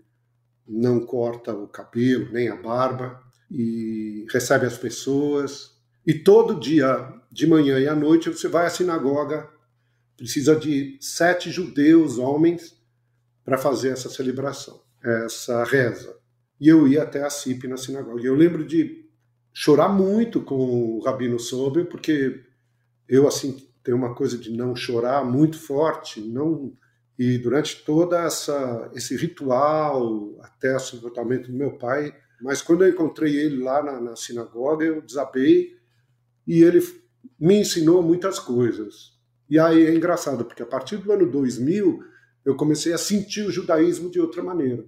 não 0.66 1.00
corta 1.00 1.54
o 1.54 1.68
cabelo 1.68 2.33
nem 2.33 2.49
a 2.49 2.56
barba 2.56 3.21
e 3.50 4.26
recebe 4.30 4.66
as 4.66 4.76
pessoas. 4.76 5.76
E 6.06 6.14
todo 6.14 6.61
dia, 6.61 7.12
de 7.30 7.47
manhã 7.47 7.78
e 7.78 7.88
à 7.88 7.95
noite, 7.95 8.28
você 8.28 8.49
vai 8.49 8.66
à 8.66 8.71
sinagoga. 8.71 9.49
Precisa 10.16 10.56
de 10.56 10.97
sete 11.00 11.50
judeus, 11.50 12.18
homens, 12.18 12.76
para 13.45 13.59
fazer 13.59 13.90
essa 13.90 14.09
celebração, 14.09 14.80
essa 15.02 15.62
reza. 15.64 16.16
E 16.61 16.68
eu 16.68 16.88
ia 16.88 17.02
até 17.02 17.23
a 17.23 17.30
CIP 17.30 17.68
na 17.68 17.76
sinagoga. 17.76 18.23
Eu 18.23 18.35
lembro 18.35 18.64
de 18.64 19.04
chorar 19.52 19.88
muito 19.88 20.40
com 20.40 20.54
o 20.54 21.00
Rabino 21.04 21.38
Sober, 21.38 21.87
porque 21.87 22.45
eu, 23.08 23.26
assim, 23.26 23.68
tenho 23.82 23.96
uma 23.96 24.14
coisa 24.14 24.36
de 24.36 24.50
não 24.50 24.75
chorar 24.75 25.25
muito 25.25 25.58
forte, 25.58 26.20
não 26.20 26.72
e 27.18 27.38
durante 27.38 27.82
toda 27.84 28.25
essa 28.25 28.90
esse 28.94 29.16
ritual, 29.16 30.38
até 30.42 30.76
o 30.76 30.80
sepultamento 30.80 31.50
do 31.50 31.56
meu 31.56 31.78
pai, 31.78 32.14
mas 32.42 32.60
quando 32.60 32.84
eu 32.84 32.90
encontrei 32.90 33.34
ele 33.36 33.62
lá 33.62 33.82
na, 33.82 34.00
na 34.00 34.16
sinagoga, 34.16 34.84
eu 34.84 35.00
desabei 35.00 35.76
e 36.46 36.62
ele 36.62 36.86
me 37.40 37.60
ensinou 37.60 38.02
muitas 38.02 38.38
coisas. 38.38 39.16
E 39.48 39.58
aí 39.58 39.86
é 39.86 39.94
engraçado, 39.94 40.44
porque 40.44 40.62
a 40.62 40.66
partir 40.66 40.98
do 40.98 41.10
ano 41.12 41.30
2000 41.30 42.00
eu 42.44 42.54
comecei 42.54 42.92
a 42.92 42.98
sentir 42.98 43.42
o 43.42 43.50
judaísmo 43.50 44.10
de 44.10 44.20
outra 44.20 44.42
maneira. 44.42 44.84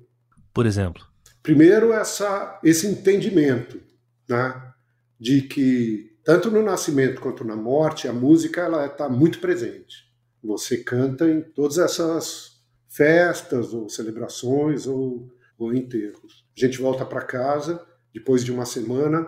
Por 0.52 0.66
exemplo? 0.66 1.04
Primeiro, 1.42 1.92
essa, 1.92 2.60
esse 2.62 2.86
entendimento 2.86 3.80
né, 4.28 4.72
de 5.18 5.42
que, 5.42 6.17
tanto 6.28 6.50
no 6.50 6.62
nascimento 6.62 7.22
quanto 7.22 7.42
na 7.42 7.56
morte, 7.56 8.06
a 8.06 8.12
música 8.12 8.60
ela 8.60 8.84
está 8.84 9.08
muito 9.08 9.40
presente. 9.40 10.12
Você 10.44 10.76
canta 10.76 11.26
em 11.26 11.40
todas 11.40 11.78
essas 11.78 12.60
festas 12.86 13.72
ou 13.72 13.88
celebrações 13.88 14.86
ou, 14.86 15.26
ou 15.58 15.72
enterros. 15.72 16.46
A 16.54 16.60
gente 16.60 16.82
volta 16.82 17.02
para 17.06 17.22
casa 17.22 17.82
depois 18.12 18.44
de 18.44 18.52
uma 18.52 18.66
semana, 18.66 19.26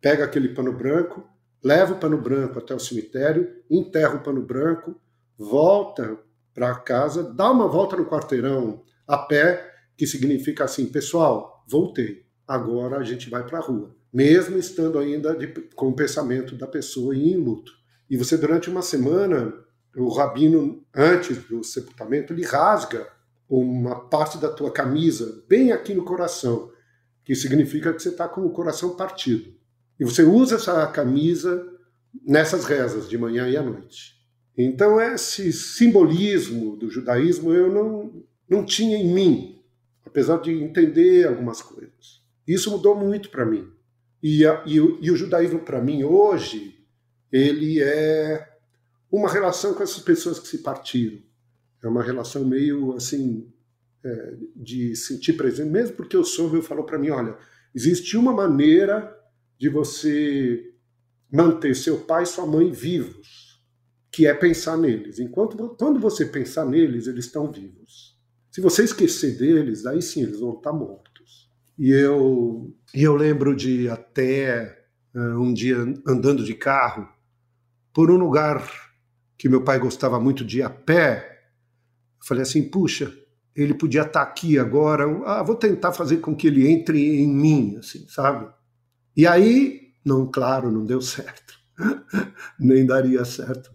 pega 0.00 0.24
aquele 0.24 0.48
pano 0.54 0.72
branco, 0.72 1.28
leva 1.62 1.92
o 1.92 1.98
pano 1.98 2.16
branco 2.16 2.58
até 2.58 2.74
o 2.74 2.80
cemitério, 2.80 3.62
enterra 3.70 4.14
o 4.14 4.22
pano 4.22 4.40
branco, 4.40 4.98
volta 5.36 6.18
para 6.54 6.74
casa, 6.76 7.22
dá 7.22 7.50
uma 7.50 7.68
volta 7.68 7.98
no 7.98 8.06
quarteirão 8.06 8.82
a 9.06 9.18
pé, 9.18 9.74
que 9.94 10.06
significa 10.06 10.64
assim, 10.64 10.86
pessoal, 10.86 11.62
voltei. 11.68 12.24
Agora 12.50 12.98
a 12.98 13.04
gente 13.04 13.30
vai 13.30 13.46
para 13.46 13.58
a 13.58 13.62
rua, 13.62 13.94
mesmo 14.12 14.58
estando 14.58 14.98
ainda 14.98 15.36
de, 15.36 15.46
com 15.76 15.90
o 15.90 15.94
pensamento 15.94 16.56
da 16.56 16.66
pessoa 16.66 17.14
em 17.14 17.36
luto. 17.36 17.70
E 18.10 18.16
você 18.16 18.36
durante 18.36 18.68
uma 18.68 18.82
semana 18.82 19.54
o 19.94 20.08
rabino, 20.08 20.84
antes 20.92 21.44
do 21.44 21.62
sepultamento, 21.62 22.32
ele 22.32 22.44
rasga 22.44 23.06
uma 23.48 24.00
parte 24.00 24.36
da 24.36 24.48
tua 24.48 24.72
camisa 24.72 25.44
bem 25.48 25.70
aqui 25.70 25.94
no 25.94 26.04
coração, 26.04 26.72
que 27.24 27.36
significa 27.36 27.92
que 27.92 28.02
você 28.02 28.08
está 28.08 28.26
com 28.26 28.44
o 28.44 28.50
coração 28.50 28.96
partido. 28.96 29.54
E 30.00 30.04
você 30.04 30.24
usa 30.24 30.56
essa 30.56 30.84
camisa 30.88 31.64
nessas 32.26 32.64
rezas 32.64 33.08
de 33.08 33.16
manhã 33.16 33.48
e 33.48 33.56
à 33.56 33.62
noite. 33.62 34.16
Então 34.58 35.00
esse 35.00 35.52
simbolismo 35.52 36.76
do 36.76 36.90
judaísmo 36.90 37.52
eu 37.52 37.72
não, 37.72 38.24
não 38.48 38.64
tinha 38.64 38.96
em 38.96 39.14
mim, 39.14 39.62
apesar 40.04 40.38
de 40.38 40.50
entender 40.50 41.28
algumas 41.28 41.62
coisas. 41.62 42.19
Isso 42.46 42.70
mudou 42.70 42.94
muito 42.94 43.30
para 43.30 43.46
mim. 43.46 43.70
E, 44.22 44.46
a, 44.46 44.62
e, 44.66 44.80
o, 44.80 44.98
e 45.00 45.10
o 45.10 45.16
judaísmo 45.16 45.60
para 45.60 45.80
mim 45.80 46.04
hoje 46.04 46.78
ele 47.32 47.80
é 47.80 48.48
uma 49.10 49.30
relação 49.30 49.74
com 49.74 49.82
essas 49.82 50.02
pessoas 50.02 50.38
que 50.38 50.48
se 50.48 50.58
partiram. 50.58 51.18
É 51.82 51.88
uma 51.88 52.02
relação 52.02 52.44
meio 52.44 52.94
assim 52.94 53.50
é, 54.04 54.34
de 54.56 54.94
sentir 54.96 55.34
presente, 55.34 55.70
mesmo 55.70 55.96
porque 55.96 56.16
o 56.16 56.24
Sobel 56.24 56.62
falou 56.62 56.84
para 56.84 56.98
mim, 56.98 57.10
olha, 57.10 57.36
existe 57.74 58.16
uma 58.16 58.32
maneira 58.32 59.16
de 59.58 59.68
você 59.68 60.74
manter 61.32 61.74
seu 61.74 62.00
pai 62.00 62.24
e 62.24 62.26
sua 62.26 62.46
mãe 62.46 62.70
vivos, 62.70 63.62
que 64.10 64.26
é 64.26 64.34
pensar 64.34 64.76
neles. 64.76 65.18
Enquanto 65.18 65.56
quando 65.76 66.00
você 66.00 66.26
pensar 66.26 66.66
neles, 66.66 67.06
eles 67.06 67.26
estão 67.26 67.50
vivos. 67.50 68.18
Se 68.50 68.60
você 68.60 68.82
esquecer 68.84 69.38
deles, 69.38 69.86
aí 69.86 70.02
sim 70.02 70.22
eles 70.22 70.40
vão 70.40 70.54
estar 70.54 70.72
mortos. 70.72 71.09
E 71.80 71.92
eu, 71.92 72.76
e 72.94 73.02
eu 73.02 73.16
lembro 73.16 73.56
de 73.56 73.88
até 73.88 74.84
uh, 75.14 75.40
um 75.40 75.50
dia 75.50 75.78
andando 76.06 76.44
de 76.44 76.52
carro 76.52 77.08
por 77.90 78.10
um 78.10 78.18
lugar 78.18 78.70
que 79.38 79.48
meu 79.48 79.64
pai 79.64 79.78
gostava 79.78 80.20
muito 80.20 80.44
de 80.44 80.58
ir 80.58 80.62
a 80.62 80.68
pé, 80.68 81.40
eu 82.20 82.26
falei 82.26 82.42
assim, 82.42 82.68
puxa, 82.68 83.10
ele 83.56 83.72
podia 83.72 84.02
estar 84.02 84.12
tá 84.12 84.30
aqui 84.30 84.58
agora, 84.58 85.04
ah, 85.24 85.42
vou 85.42 85.56
tentar 85.56 85.94
fazer 85.94 86.18
com 86.18 86.36
que 86.36 86.48
ele 86.48 86.70
entre 86.70 87.22
em 87.22 87.26
mim, 87.26 87.76
assim, 87.78 88.06
sabe? 88.08 88.46
E 89.16 89.26
aí, 89.26 89.94
não, 90.04 90.30
claro, 90.30 90.70
não 90.70 90.84
deu 90.84 91.00
certo, 91.00 91.54
nem 92.60 92.84
daria 92.84 93.24
certo, 93.24 93.72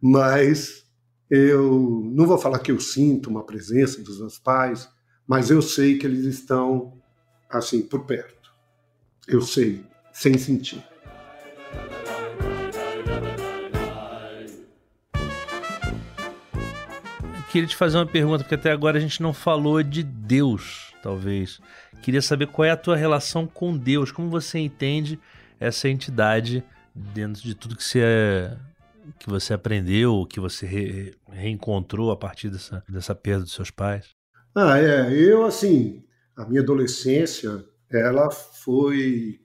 mas 0.00 0.84
eu 1.30 2.02
não 2.12 2.26
vou 2.26 2.36
falar 2.36 2.58
que 2.58 2.72
eu 2.72 2.80
sinto 2.80 3.30
uma 3.30 3.46
presença 3.46 4.02
dos 4.02 4.18
meus 4.18 4.40
pais, 4.40 4.88
mas 5.24 5.50
eu 5.50 5.62
sei 5.62 5.98
que 5.98 6.04
eles 6.04 6.24
estão 6.24 6.98
assim 7.48 7.82
por 7.82 8.04
perto. 8.04 8.52
Eu 9.26 9.40
sei, 9.40 9.84
sem 10.12 10.36
sentir. 10.38 10.82
queria 17.50 17.66
te 17.66 17.76
fazer 17.76 17.98
uma 17.98 18.06
pergunta, 18.06 18.44
porque 18.44 18.54
até 18.54 18.70
agora 18.70 18.98
a 18.98 19.00
gente 19.00 19.22
não 19.22 19.32
falou 19.32 19.82
de 19.82 20.02
Deus, 20.02 20.92
talvez. 21.02 21.60
Queria 22.02 22.22
saber 22.22 22.46
qual 22.46 22.66
é 22.66 22.70
a 22.70 22.76
tua 22.76 22.96
relação 22.96 23.46
com 23.46 23.76
Deus, 23.76 24.12
como 24.12 24.30
você 24.30 24.58
entende 24.58 25.18
essa 25.58 25.88
entidade 25.88 26.62
dentro 26.94 27.42
de 27.42 27.54
tudo 27.54 27.76
que 27.76 27.82
você, 27.82 28.52
que 29.18 29.28
você 29.28 29.54
aprendeu, 29.54 30.26
que 30.28 30.38
você 30.38 30.66
re, 30.66 31.14
reencontrou 31.30 32.10
a 32.10 32.16
partir 32.16 32.50
dessa, 32.50 32.84
dessa 32.88 33.14
perda 33.14 33.42
dos 33.42 33.52
seus 33.52 33.70
pais. 33.70 34.10
Ah, 34.54 34.78
é. 34.78 35.12
Eu, 35.12 35.44
assim, 35.44 36.04
a 36.38 36.46
minha 36.46 36.62
adolescência, 36.62 37.64
ela 37.90 38.30
foi 38.30 39.40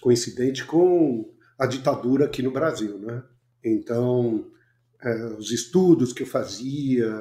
coincidente 0.00 0.64
com 0.64 1.34
a 1.58 1.66
ditadura 1.66 2.26
aqui 2.26 2.42
no 2.42 2.52
Brasil, 2.52 2.96
né? 3.00 3.24
Então, 3.64 4.48
é, 5.02 5.24
os 5.34 5.50
estudos 5.50 6.12
que 6.12 6.22
eu 6.22 6.26
fazia, 6.28 7.12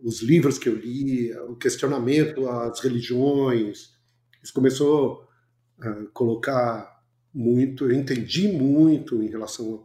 os 0.00 0.22
livros 0.22 0.58
que 0.58 0.68
eu 0.68 0.76
lia, 0.76 1.42
o 1.44 1.56
questionamento 1.56 2.48
às 2.48 2.78
religiões. 2.78 3.96
Isso 4.40 4.52
começou 4.54 5.26
a 5.80 6.04
colocar 6.12 7.02
muito, 7.34 7.86
eu 7.86 7.92
entendi 7.92 8.46
muito 8.46 9.20
em 9.20 9.28
relação 9.28 9.84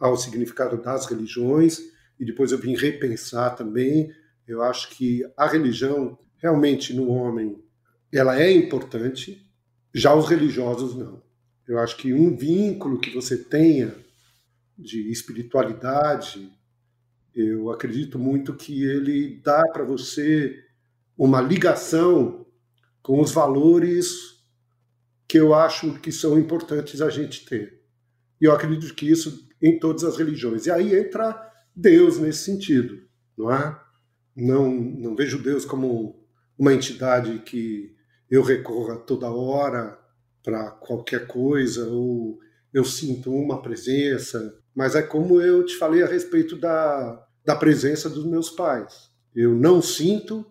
ao 0.00 0.16
significado 0.16 0.82
das 0.82 1.06
religiões 1.06 1.78
e 2.18 2.24
depois 2.24 2.50
eu 2.50 2.58
vim 2.58 2.74
repensar 2.74 3.54
também. 3.54 4.10
Eu 4.48 4.62
acho 4.62 4.90
que 4.90 5.22
a 5.36 5.46
religião 5.46 6.18
realmente 6.38 6.92
no 6.92 7.08
homem 7.08 7.62
ela 8.12 8.40
é 8.40 8.50
importante, 8.50 9.46
já 9.94 10.14
os 10.14 10.28
religiosos 10.28 10.96
não. 10.96 11.22
Eu 11.66 11.78
acho 11.78 11.96
que 11.96 12.12
um 12.12 12.36
vínculo 12.36 12.98
que 12.98 13.14
você 13.14 13.36
tenha 13.36 13.94
de 14.76 15.10
espiritualidade, 15.10 16.50
eu 17.34 17.70
acredito 17.70 18.18
muito 18.18 18.54
que 18.54 18.82
ele 18.84 19.40
dá 19.44 19.62
para 19.72 19.84
você 19.84 20.64
uma 21.16 21.40
ligação 21.40 22.46
com 23.02 23.20
os 23.20 23.30
valores 23.30 24.40
que 25.28 25.38
eu 25.38 25.54
acho 25.54 26.00
que 26.00 26.10
são 26.10 26.38
importantes 26.38 27.00
a 27.00 27.08
gente 27.08 27.44
ter. 27.44 27.80
E 28.40 28.46
eu 28.46 28.52
acredito 28.52 28.94
que 28.94 29.08
isso 29.08 29.48
em 29.62 29.78
todas 29.78 30.02
as 30.02 30.16
religiões. 30.16 30.66
E 30.66 30.70
aí 30.70 30.94
entra 30.94 31.52
Deus 31.76 32.18
nesse 32.18 32.44
sentido, 32.44 33.00
não 33.36 33.52
é? 33.52 33.78
Não, 34.34 34.70
não 34.72 35.14
vejo 35.14 35.42
Deus 35.42 35.64
como 35.64 36.24
uma 36.58 36.72
entidade 36.72 37.38
que 37.40 37.94
eu 38.30 38.42
recorra 38.42 38.96
toda 38.96 39.30
hora 39.30 39.98
para 40.42 40.70
qualquer 40.70 41.26
coisa 41.26 41.88
ou 41.88 42.38
eu 42.72 42.84
sinto 42.84 43.34
uma 43.34 43.60
presença, 43.60 44.56
mas 44.74 44.94
é 44.94 45.02
como 45.02 45.40
eu 45.40 45.64
te 45.66 45.76
falei 45.76 46.02
a 46.02 46.06
respeito 46.06 46.56
da, 46.56 47.26
da 47.44 47.56
presença 47.56 48.08
dos 48.08 48.24
meus 48.24 48.48
pais. 48.50 49.10
Eu 49.34 49.54
não 49.54 49.82
sinto, 49.82 50.46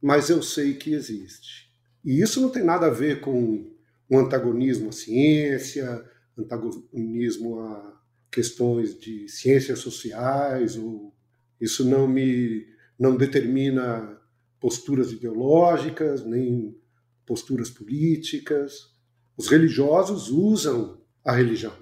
mas 0.00 0.28
eu 0.28 0.42
sei 0.42 0.74
que 0.74 0.92
existe. 0.92 1.70
E 2.04 2.20
isso 2.20 2.40
não 2.40 2.50
tem 2.50 2.62
nada 2.62 2.86
a 2.86 2.90
ver 2.90 3.20
com 3.20 3.70
um 4.10 4.18
antagonismo 4.18 4.90
à 4.90 4.92
ciência, 4.92 6.04
antagonismo 6.36 7.60
a 7.60 8.00
questões 8.30 8.98
de 8.98 9.28
ciências 9.28 9.78
sociais, 9.78 10.76
ou 10.76 11.14
isso 11.60 11.84
não 11.84 12.06
me 12.06 12.70
não 12.98 13.16
determina 13.16 14.20
posturas 14.60 15.10
ideológicas, 15.10 16.24
nem 16.24 16.76
posturas 17.26 17.70
políticas. 17.70 18.90
Os 19.36 19.48
religiosos 19.48 20.28
usam 20.28 21.00
a 21.24 21.32
religião. 21.32 21.74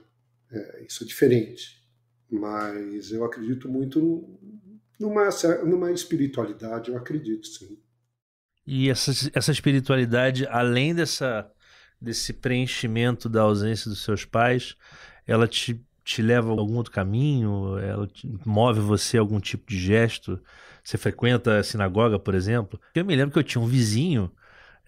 É, 0.50 0.84
isso 0.84 1.04
é 1.04 1.06
diferente. 1.06 1.80
Mas 2.30 3.10
eu 3.10 3.24
acredito 3.24 3.68
muito 3.68 4.38
numa, 4.98 5.28
numa 5.64 5.90
espiritualidade, 5.90 6.90
eu 6.90 6.96
acredito 6.96 7.46
sim. 7.46 7.78
E 8.66 8.90
essa, 8.90 9.30
essa 9.34 9.50
espiritualidade, 9.50 10.46
além 10.46 10.94
dessa, 10.94 11.50
desse 12.00 12.32
preenchimento 12.32 13.28
da 13.28 13.42
ausência 13.42 13.90
dos 13.90 14.04
seus 14.04 14.24
pais, 14.24 14.76
ela 15.26 15.48
te, 15.48 15.84
te 16.04 16.22
leva 16.22 16.48
a 16.48 16.52
algum 16.52 16.76
outro 16.76 16.92
caminho? 16.92 17.78
Ela 17.78 18.08
move 18.44 18.80
você 18.80 19.16
a 19.16 19.20
algum 19.20 19.40
tipo 19.40 19.66
de 19.66 19.78
gesto? 19.78 20.40
Você 20.84 20.98
frequenta 20.98 21.58
a 21.58 21.64
sinagoga, 21.64 22.18
por 22.18 22.34
exemplo? 22.34 22.80
Eu 22.94 23.04
me 23.04 23.16
lembro 23.16 23.32
que 23.32 23.38
eu 23.38 23.44
tinha 23.44 23.62
um 23.62 23.66
vizinho 23.66 24.30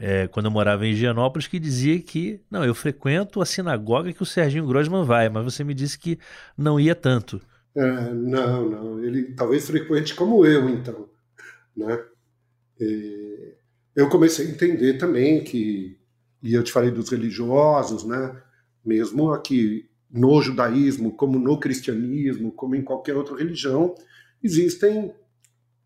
é, 0.04 0.26
quando 0.26 0.46
eu 0.46 0.50
morava 0.50 0.84
em 0.84 0.90
Higienópolis, 0.90 1.46
que 1.46 1.60
dizia 1.60 1.96
que, 2.00 2.40
não, 2.50 2.64
eu 2.64 2.74
frequento 2.74 3.40
a 3.40 3.46
sinagoga 3.46 4.12
que 4.12 4.20
o 4.20 4.26
Serginho 4.26 4.66
Grossman 4.66 5.04
vai, 5.04 5.28
mas 5.28 5.44
você 5.44 5.62
me 5.62 5.72
disse 5.72 5.96
que 5.96 6.18
não 6.58 6.80
ia 6.80 6.92
tanto. 6.92 7.40
É, 7.72 8.12
não, 8.12 8.68
não, 8.68 9.04
ele 9.04 9.32
talvez 9.34 9.64
frequente 9.64 10.12
como 10.16 10.44
eu, 10.44 10.68
então, 10.68 11.08
né? 11.76 12.02
E 12.80 13.54
eu 13.94 14.08
comecei 14.08 14.44
a 14.44 14.50
entender 14.50 14.94
também 14.94 15.44
que, 15.44 15.96
e 16.42 16.52
eu 16.52 16.64
te 16.64 16.72
falei 16.72 16.90
dos 16.90 17.08
religiosos, 17.08 18.02
né? 18.02 18.42
Mesmo 18.84 19.32
aqui 19.32 19.88
no 20.10 20.42
judaísmo, 20.42 21.12
como 21.12 21.38
no 21.38 21.60
cristianismo, 21.60 22.50
como 22.50 22.74
em 22.74 22.82
qualquer 22.82 23.16
outra 23.16 23.36
religião, 23.36 23.94
existem 24.42 25.14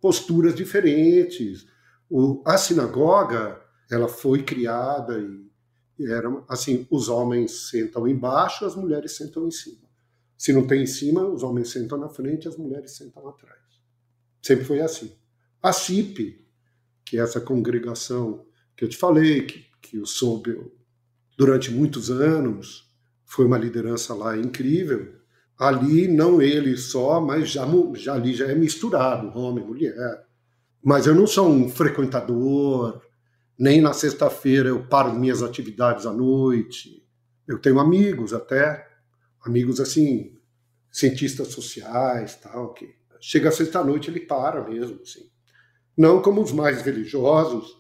posturas 0.01 0.55
diferentes. 0.55 1.67
O, 2.09 2.43
a 2.47 2.57
sinagoga 2.57 3.66
ela 3.91 4.09
foi 4.09 4.43
criada 4.43 5.19
e, 5.19 6.07
era 6.07 6.29
assim, 6.49 6.87
os 6.91 7.09
homens 7.09 7.71
sentam 7.71 8.07
embaixo, 8.07 8.65
as 8.65 8.75
mulheres 8.75 9.17
sentam 9.17 9.47
em 9.47 9.51
cima. 9.51 9.87
Se 10.37 10.53
não 10.53 10.67
tem 10.67 10.83
em 10.83 10.87
cima, 10.87 11.27
os 11.27 11.43
homens 11.43 11.71
sentam 11.71 11.97
na 11.97 12.09
frente, 12.09 12.47
as 12.47 12.57
mulheres 12.57 12.97
sentam 12.97 13.27
atrás. 13.29 13.61
Sempre 14.43 14.65
foi 14.65 14.81
assim. 14.81 15.13
A 15.63 15.73
CIP, 15.73 16.47
que 17.05 17.19
é 17.19 17.23
essa 17.23 17.41
congregação 17.41 18.45
que 18.77 18.85
eu 18.85 18.89
te 18.89 18.97
falei, 18.97 19.47
que, 19.47 19.65
que 19.81 19.97
eu 19.97 20.05
soube 20.05 20.61
durante 21.39 21.71
muitos 21.71 22.11
anos, 22.11 22.87
foi 23.25 23.47
uma 23.47 23.59
liderança 23.59 24.15
lá 24.15 24.37
incrível. 24.37 25.15
Ali, 25.59 26.07
não 26.07 26.43
ele 26.43 26.77
só, 26.77 27.21
mas 27.21 27.49
já, 27.49 27.67
já 27.95 28.15
ali 28.15 28.35
já 28.35 28.47
é 28.47 28.55
misturado, 28.55 29.37
homem, 29.39 29.65
mulher. 29.65 29.95
Mas 30.83 31.07
eu 31.07 31.15
não 31.15 31.27
sou 31.27 31.49
um 31.49 31.69
frequentador, 31.69 33.03
nem 33.59 33.81
na 33.81 33.93
sexta-feira 33.93 34.69
eu 34.69 34.87
paro 34.87 35.19
minhas 35.19 35.43
atividades 35.43 36.07
à 36.07 36.13
noite. 36.13 37.03
Eu 37.47 37.59
tenho 37.59 37.79
amigos 37.79 38.33
até, 38.35 38.87
amigos 39.45 39.81
assim, 39.81 40.37
cientistas 40.91 41.49
sociais, 41.49 42.37
tal, 42.37 42.75
que 42.75 42.95
chega 43.21 43.51
sexta-noite 43.51 44.11
ele 44.11 44.21
para 44.21 44.69
mesmo, 44.69 45.01
assim. 45.03 45.31
Não 45.97 46.21
como 46.21 46.43
os 46.43 46.53
mais 46.53 46.83
religiosos, 46.83 47.77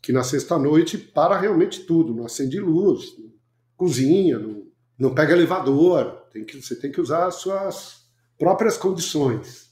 que 0.00 0.12
na 0.12 0.22
sexta-noite 0.22 0.96
para 0.96 1.38
realmente 1.38 1.84
tudo, 1.84 2.14
não 2.14 2.24
acende 2.24 2.60
luz, 2.60 3.18
não 3.18 3.28
cozinha, 3.76 4.38
não, 4.38 4.66
não 4.98 5.14
pega 5.14 5.32
elevador, 5.32 6.26
tem 6.32 6.44
que, 6.44 6.60
você 6.60 6.74
tem 6.74 6.90
que 6.90 7.00
usar 7.00 7.26
as 7.26 7.36
suas 7.36 8.02
próprias 8.36 8.76
condições. 8.76 9.68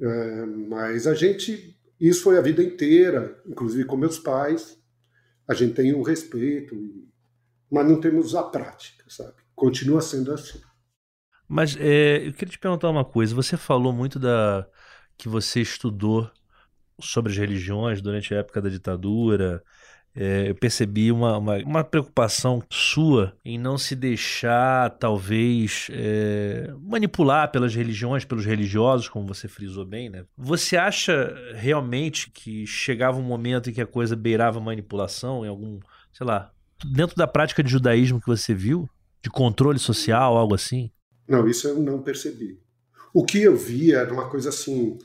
É, 0.00 0.46
mas 0.46 1.06
a 1.06 1.14
gente, 1.14 1.78
isso 1.98 2.22
foi 2.22 2.38
a 2.38 2.42
vida 2.42 2.62
inteira, 2.62 3.42
inclusive 3.46 3.84
com 3.84 3.96
meus 3.96 4.18
pais, 4.18 4.78
a 5.48 5.54
gente 5.54 5.74
tem 5.74 5.94
um 5.94 6.02
respeito, 6.02 6.76
mas 7.70 7.88
não 7.88 8.00
temos 8.00 8.34
a 8.34 8.42
prática, 8.42 9.04
sabe? 9.08 9.34
Continua 9.54 10.00
sendo 10.00 10.32
assim. 10.32 10.60
Mas 11.48 11.76
é, 11.76 12.26
eu 12.26 12.32
queria 12.32 12.52
te 12.52 12.58
perguntar 12.58 12.90
uma 12.90 13.04
coisa. 13.04 13.34
Você 13.34 13.56
falou 13.56 13.92
muito 13.92 14.18
da 14.18 14.66
que 15.16 15.28
você 15.28 15.60
estudou 15.60 16.30
sobre 17.00 17.32
as 17.32 17.38
religiões 17.38 18.02
durante 18.02 18.34
a 18.34 18.38
época 18.38 18.60
da 18.60 18.68
ditadura. 18.68 19.62
É, 20.18 20.48
eu 20.48 20.54
percebi 20.54 21.12
uma, 21.12 21.36
uma, 21.36 21.58
uma, 21.58 21.84
preocupação 21.84 22.62
sua 22.70 23.36
em 23.44 23.58
não 23.58 23.76
se 23.76 23.94
deixar, 23.94 24.88
talvez, 24.98 25.88
é, 25.90 26.72
manipular 26.80 27.52
pelas 27.52 27.74
religiões, 27.74 28.24
pelos 28.24 28.46
religiosos, 28.46 29.10
como 29.10 29.26
você 29.26 29.46
frisou 29.46 29.84
bem, 29.84 30.08
né? 30.08 30.24
Você 30.34 30.74
acha 30.74 31.36
realmente 31.54 32.30
que 32.30 32.66
chegava 32.66 33.18
um 33.18 33.22
momento 33.22 33.68
em 33.68 33.74
que 33.74 33.82
a 33.82 33.86
coisa 33.86 34.16
beirava 34.16 34.58
manipulação 34.58 35.44
em 35.44 35.48
algum, 35.48 35.78
sei 36.14 36.26
lá, 36.26 36.50
dentro 36.84 37.14
da 37.14 37.26
prática 37.26 37.62
de 37.62 37.70
judaísmo 37.70 38.18
que 38.18 38.26
você 38.26 38.54
viu? 38.54 38.88
De 39.22 39.28
controle 39.28 39.78
social, 39.78 40.34
algo 40.34 40.54
assim? 40.54 40.90
Não, 41.28 41.46
isso 41.46 41.68
eu 41.68 41.78
não 41.78 42.00
percebi. 42.00 42.58
O 43.12 43.22
que 43.22 43.42
eu 43.42 43.54
vi 43.54 43.92
era 43.92 44.10
uma 44.12 44.30
coisa 44.30 44.48
assim, 44.48 44.96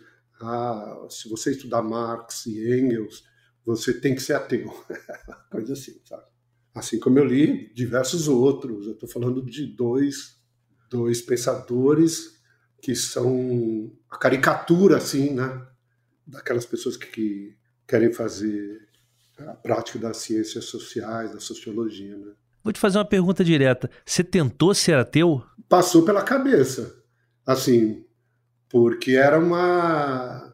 ah, 0.41 1.05
se 1.09 1.27
você 1.27 1.51
estudar 1.51 1.81
Marx 1.81 2.45
e 2.45 2.79
Engels, 2.79 3.23
você 3.65 3.93
tem 3.93 4.15
que 4.15 4.21
ser 4.21 4.33
ateu. 4.33 4.71
Coisa 5.51 5.73
assim, 5.73 5.99
sabe? 6.05 6.23
Assim 6.73 6.99
como 6.99 7.19
eu 7.19 7.25
li 7.25 7.73
diversos 7.73 8.27
outros. 8.27 8.87
Eu 8.87 8.93
estou 8.93 9.09
falando 9.09 9.43
de 9.45 9.67
dois, 9.67 10.37
dois 10.89 11.21
pensadores 11.21 12.39
que 12.81 12.95
são 12.95 13.91
a 14.09 14.17
caricatura, 14.17 14.97
assim, 14.97 15.31
né? 15.33 15.67
Daquelas 16.25 16.65
pessoas 16.65 16.97
que, 16.97 17.07
que 17.07 17.57
querem 17.87 18.11
fazer 18.11 18.79
a 19.39 19.53
prática 19.53 19.99
das 19.99 20.17
ciências 20.17 20.65
sociais, 20.65 21.31
da 21.31 21.39
sociologia, 21.39 22.17
né? 22.17 22.33
Vou 22.63 22.71
te 22.71 22.79
fazer 22.79 22.99
uma 22.99 23.05
pergunta 23.05 23.43
direta. 23.43 23.89
Você 24.05 24.23
tentou 24.23 24.73
ser 24.73 24.95
ateu? 24.95 25.43
Passou 25.67 26.05
pela 26.05 26.21
cabeça. 26.21 26.95
Assim, 27.45 28.05
porque 28.69 29.11
era 29.11 29.39
uma 29.39 30.50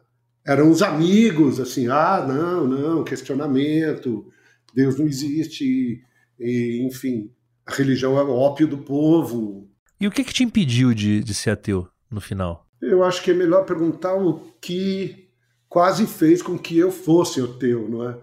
eram 0.48 0.70
os 0.70 0.80
amigos, 0.80 1.60
assim, 1.60 1.88
ah, 1.88 2.24
não, 2.26 2.66
não, 2.66 3.04
questionamento, 3.04 4.26
Deus 4.74 4.98
não 4.98 5.06
existe, 5.06 6.02
e, 6.40 6.86
enfim, 6.86 7.30
a 7.66 7.74
religião 7.74 8.18
é 8.18 8.22
o 8.22 8.30
ópio 8.30 8.66
do 8.66 8.78
povo. 8.78 9.68
E 10.00 10.08
o 10.08 10.10
que, 10.10 10.24
que 10.24 10.32
te 10.32 10.42
impediu 10.42 10.94
de, 10.94 11.22
de 11.22 11.34
ser 11.34 11.50
ateu 11.50 11.86
no 12.10 12.18
final? 12.18 12.66
Eu 12.80 13.04
acho 13.04 13.22
que 13.22 13.30
é 13.30 13.34
melhor 13.34 13.66
perguntar 13.66 14.14
o 14.14 14.40
que 14.58 15.28
quase 15.68 16.06
fez 16.06 16.40
com 16.40 16.58
que 16.58 16.78
eu 16.78 16.90
fosse 16.90 17.42
ateu, 17.42 17.86
não 17.86 18.08
é? 18.08 18.18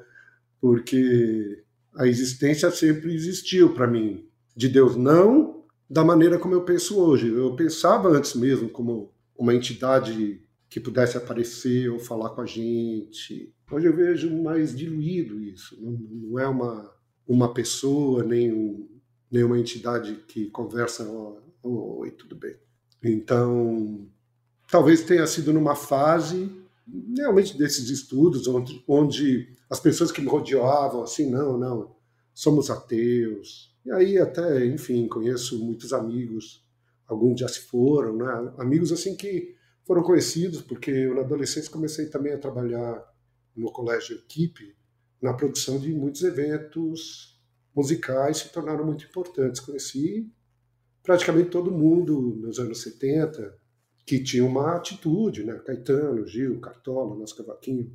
Porque 0.60 1.64
a 1.96 2.08
existência 2.08 2.72
sempre 2.72 3.14
existiu 3.14 3.76
para 3.76 3.86
mim, 3.86 4.26
de 4.58 4.68
Deus, 4.68 4.96
não 4.96 5.64
da 5.88 6.04
maneira 6.04 6.40
como 6.40 6.56
eu 6.56 6.64
penso 6.64 6.98
hoje. 6.98 7.28
Eu 7.28 7.56
pensava 7.56 8.10
antes 8.10 8.34
mesmo 8.34 8.68
como 8.68 9.14
uma 9.38 9.54
entidade 9.54 10.42
que 10.70 10.80
pudesse 10.80 11.18
aparecer 11.18 11.90
ou 11.90 12.00
falar 12.00 12.32
com 12.32 12.42
a 12.42 12.46
gente. 12.46 13.54
Hoje 13.72 13.88
eu 13.88 13.96
vejo 13.96 14.36
mais 14.42 14.76
diluído 14.76 15.42
isso. 15.42 15.78
Não, 15.82 15.92
não 15.92 16.40
é 16.40 16.48
uma, 16.48 16.92
uma 17.28 17.54
pessoa, 17.54 18.24
nem, 18.24 18.52
um, 18.52 18.88
nem 19.32 19.44
uma 19.44 19.60
entidade 19.60 20.16
que 20.28 20.50
conversa, 20.50 21.08
oi, 21.64 22.12
tudo 22.12 22.36
bem. 22.36 22.56
Então, 23.04 24.08
talvez 24.70 25.04
tenha 25.04 25.28
sido 25.28 25.54
numa 25.54 25.76
fase 25.76 26.52
realmente 27.16 27.58
desses 27.58 27.90
estudos, 27.90 28.48
onde, 28.48 28.84
onde 28.88 29.54
as 29.70 29.80
pessoas 29.80 30.12
que 30.12 30.22
me 30.22 30.28
rodeavam, 30.28 31.04
assim, 31.04 31.30
não, 31.30 31.58
não, 31.58 31.96
somos 32.34 32.70
ateus. 32.70 33.76
E 33.86 33.92
aí 33.92 34.18
até, 34.18 34.66
enfim, 34.66 35.08
conheço 35.08 35.64
muitos 35.64 35.94
amigos, 35.94 36.64
alguns 37.08 37.40
já 37.40 37.48
se 37.48 37.62
foram, 37.62 38.18
né? 38.18 38.54
Amigos 38.58 38.92
assim 38.92 39.16
que 39.16 39.56
foram 39.86 40.04
conhecidos 40.04 40.62
porque 40.62 40.92
eu 40.92 41.16
na 41.16 41.22
adolescência 41.22 41.72
comecei 41.72 42.08
também 42.08 42.34
a 42.34 42.38
trabalhar 42.38 43.04
no 43.56 43.72
colégio 43.72 44.18
equipe 44.18 44.76
na 45.22 45.34
produção 45.34 45.80
de 45.80 45.94
muitos 45.94 46.24
eventos 46.24 47.40
musicais 47.76 48.38
se 48.38 48.50
tornaram 48.50 48.86
muito 48.86 49.06
importantes. 49.06 49.62
Conheci 49.62 50.32
praticamente 51.04 51.50
todo 51.50 51.72
mundo 51.72 52.38
nos 52.42 52.60
anos 52.60 52.82
70 52.82 53.58
que 54.06 54.24
tinha 54.24 54.46
uma 54.46 54.76
atitude, 54.76 55.44
né? 55.44 55.56
Caetano, 55.66 56.28
Gil, 56.28 56.60
Cartola, 56.60 57.16
Nosso 57.16 57.36
Cavaquinho, 57.36 57.92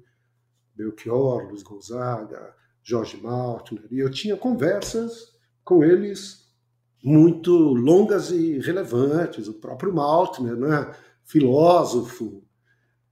Belchior, 0.75 1.49
Luiz 1.49 1.63
Gonzaga, 1.63 2.55
Jorge 2.83 3.17
Maltner, 3.19 3.87
e 3.91 4.01
eu 4.01 4.11
tinha 4.11 4.37
conversas 4.37 5.33
com 5.63 5.85
eles 5.85 6.51
muito 7.03 7.53
longas 7.53 8.31
e 8.31 8.59
relevantes. 8.59 9.49
O 9.49 9.55
próprio 9.55 9.93
Maltner, 9.95 10.57
né? 10.57 10.93
Filósofo, 11.31 12.43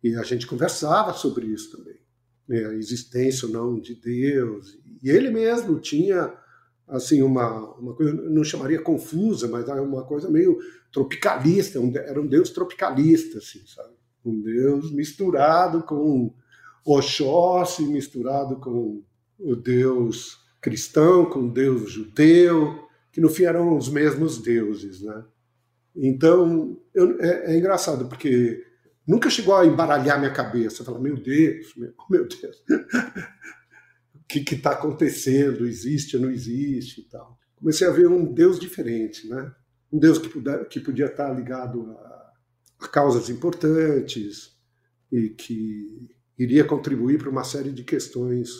e 0.02 0.14
a 0.16 0.22
gente 0.22 0.46
conversava 0.46 1.12
sobre 1.12 1.46
isso 1.46 1.76
também, 1.76 1.96
né? 2.48 2.66
a 2.66 2.74
existência 2.74 3.46
ou 3.46 3.52
não 3.52 3.80
de 3.80 3.94
Deus. 3.94 4.78
E 5.02 5.08
ele 5.08 5.30
mesmo 5.30 5.78
tinha 5.78 6.34
assim 6.88 7.22
uma, 7.22 7.74
uma 7.76 7.94
coisa, 7.94 8.12
não 8.12 8.42
chamaria 8.42 8.80
confusa, 8.80 9.46
mas 9.46 9.68
uma 9.68 10.04
coisa 10.04 10.28
meio 10.28 10.58
tropicalista, 10.90 11.78
um, 11.78 11.94
era 11.96 12.20
um 12.20 12.26
Deus 12.26 12.50
tropicalista, 12.50 13.38
assim, 13.38 13.64
sabe? 13.66 13.94
Um 14.24 14.40
Deus 14.40 14.90
misturado 14.90 15.82
com 15.82 16.34
Oxóssi, 16.84 17.84
misturado 17.84 18.56
com 18.56 19.02
o 19.38 19.54
Deus 19.54 20.38
cristão, 20.60 21.26
com 21.26 21.46
o 21.46 21.50
Deus 21.52 21.92
judeu, 21.92 22.88
que 23.12 23.20
no 23.20 23.28
fim 23.28 23.44
eram 23.44 23.76
os 23.76 23.88
mesmos 23.88 24.38
deuses, 24.38 25.02
né? 25.02 25.24
Então, 25.94 26.80
eu, 26.94 27.20
é, 27.20 27.52
é, 27.52 27.58
engraçado, 27.58 28.08
porque 28.08 28.64
nunca 29.06 29.30
chegou 29.30 29.56
a 29.56 29.66
embaralhar 29.66 30.18
minha 30.18 30.32
cabeça, 30.32 30.84
falar, 30.84 31.00
meu 31.00 31.16
Deus, 31.16 31.74
meu, 31.76 31.92
meu 32.10 32.28
Deus, 32.28 32.62
o 34.14 34.20
que 34.28 34.54
está 34.54 34.72
acontecendo? 34.72 35.66
Existe 35.66 36.16
ou 36.16 36.22
não 36.22 36.30
existe 36.30 37.00
e 37.00 37.04
tal. 37.04 37.38
Comecei 37.56 37.86
a 37.86 37.90
ver 37.90 38.06
um 38.06 38.32
Deus 38.32 38.58
diferente, 38.58 39.28
né? 39.28 39.52
Um 39.92 39.98
Deus 39.98 40.18
que, 40.18 40.28
puder, 40.28 40.68
que 40.68 40.80
podia 40.80 41.06
estar 41.06 41.32
ligado 41.32 41.90
a, 41.90 42.32
a 42.80 42.88
causas 42.88 43.28
importantes 43.30 44.56
e 45.10 45.30
que 45.30 46.08
iria 46.38 46.64
contribuir 46.64 47.18
para 47.18 47.30
uma 47.30 47.42
série 47.42 47.72
de 47.72 47.82
questões 47.82 48.50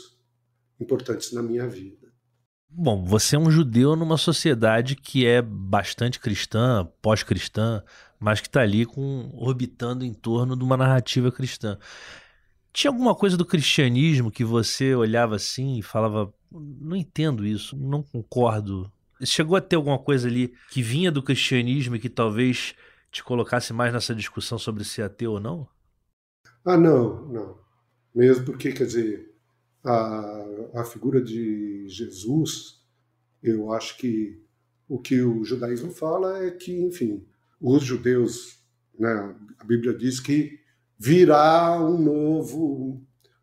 importantes 0.81 1.33
na 1.33 1.43
minha 1.43 1.67
vida. 1.67 1.98
Bom, 2.71 3.03
você 3.03 3.35
é 3.35 3.39
um 3.39 3.51
judeu 3.51 3.97
numa 3.97 4.17
sociedade 4.17 4.95
que 4.95 5.27
é 5.27 5.41
bastante 5.41 6.21
cristã, 6.21 6.87
pós-cristã, 7.01 7.83
mas 8.21 8.41
que 8.41 8.47
está 8.47 8.61
ali 8.61 8.85
com, 8.85 9.31
orbitando 9.35 10.05
em 10.05 10.13
torno 10.13 10.57
de 10.57 10.63
uma 10.63 10.77
narrativa 10.77 11.33
cristã. 11.33 11.79
Tinha 12.73 12.91
alguma 12.91 13.15
coisa 13.15 13.37
do 13.37 13.45
cristianismo 13.45 14.31
que 14.31 14.45
você 14.45 14.95
olhava 14.95 15.37
assim 15.37 15.79
e 15.79 15.83
falava: 15.83 16.33
não 16.53 16.95
entendo 16.95 17.47
isso, 17.47 17.77
não 17.77 18.03
concordo. 18.03 18.93
Chegou 19.25 19.57
a 19.57 19.61
ter 19.61 19.77
alguma 19.77 19.99
coisa 19.99 20.29
ali 20.29 20.53
que 20.71 20.83
vinha 20.83 21.11
do 21.11 21.23
cristianismo 21.23 21.97
e 21.97 21.99
que 21.99 22.09
talvez 22.09 22.75
te 23.11 23.25
colocasse 23.25 23.73
mais 23.73 23.93
nessa 23.93 24.15
discussão 24.15 24.59
sobre 24.59 24.85
ser 24.85 25.03
ateu 25.03 25.33
ou 25.33 25.41
não? 25.41 25.67
Ah, 26.65 26.77
não, 26.77 27.27
não. 27.27 27.59
Mesmo 28.15 28.45
porque, 28.45 28.73
quer 28.73 28.85
dizer, 28.85 29.28
a, 29.91 30.81
a 30.81 30.85
figura 30.85 31.21
de 31.21 31.89
Jesus, 31.89 32.83
eu 33.43 33.73
acho 33.73 33.97
que 33.97 34.43
o 34.89 34.99
que 34.99 35.21
o 35.23 35.45
judaísmo 35.45 35.91
fala 35.91 36.45
é 36.45 36.51
que, 36.51 36.73
enfim, 36.73 37.27
os 37.61 37.83
judeus, 37.83 38.59
né, 38.99 39.35
a 39.59 39.65
Bíblia 39.65 39.95
diz 39.95 40.21
que 40.21 40.61
virá 40.99 41.81
um 41.81 41.99
novo 41.99 43.03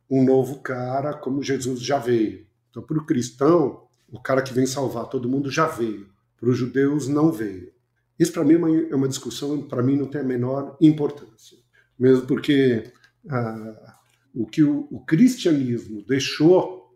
um 0.09 0.23
novo 0.23 0.59
cara 0.59 1.13
como 1.15 1.41
Jesus 1.41 1.81
já 1.81 1.97
veio. 1.97 2.45
Então, 2.69 2.83
para 2.83 2.97
o 2.97 3.05
cristão, 3.05 3.87
o 4.07 4.21
cara 4.21 4.43
que 4.43 4.53
vem 4.53 4.67
salvar 4.67 5.09
todo 5.09 5.27
mundo 5.27 5.49
já 5.49 5.67
veio. 5.67 6.07
Para 6.37 6.49
os 6.49 6.57
judeus, 6.57 7.07
não 7.07 7.31
veio. 7.31 7.71
Isso, 8.19 8.31
para 8.31 8.43
mim, 8.43 8.53
é 8.53 8.95
uma, 8.95 9.05
é 9.05 9.09
discussão, 9.09 9.63
para 9.67 9.81
mim, 9.81 9.97
não 9.97 10.05
tem 10.05 10.21
a 10.21 10.23
menor 10.23 10.77
importância. 10.79 11.57
Mesmo 11.97 12.27
porque 12.27 12.91
ah, 13.27 13.94
o 14.35 14.45
que 14.45 14.61
o, 14.61 14.87
o 14.91 14.99
cristianismo 15.05 16.03
deixou 16.05 16.93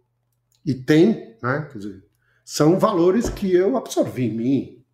e 0.66 0.74
tem, 0.74 1.38
né, 1.42 1.70
dizer, 1.74 2.04
são 2.44 2.78
valores 2.78 3.30
que 3.30 3.54
eu 3.54 3.78
absorvi 3.78 4.26
em 4.26 4.36
mim, 4.36 4.86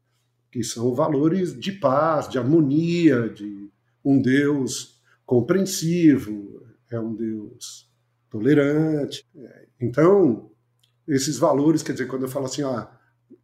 que 0.51 0.63
são 0.63 0.93
valores 0.93 1.59
de 1.59 1.71
paz, 1.71 2.29
de 2.29 2.37
harmonia, 2.37 3.29
de 3.29 3.69
um 4.03 4.21
Deus 4.21 5.01
compreensivo, 5.25 6.63
é 6.91 6.99
um 6.99 7.15
Deus 7.15 7.91
tolerante. 8.29 9.25
Então, 9.81 10.51
esses 11.07 11.37
valores, 11.37 11.81
quer 11.81 11.93
dizer, 11.93 12.07
quando 12.07 12.23
eu 12.23 12.29
falo 12.29 12.45
assim, 12.45 12.61
ah, 12.61 12.91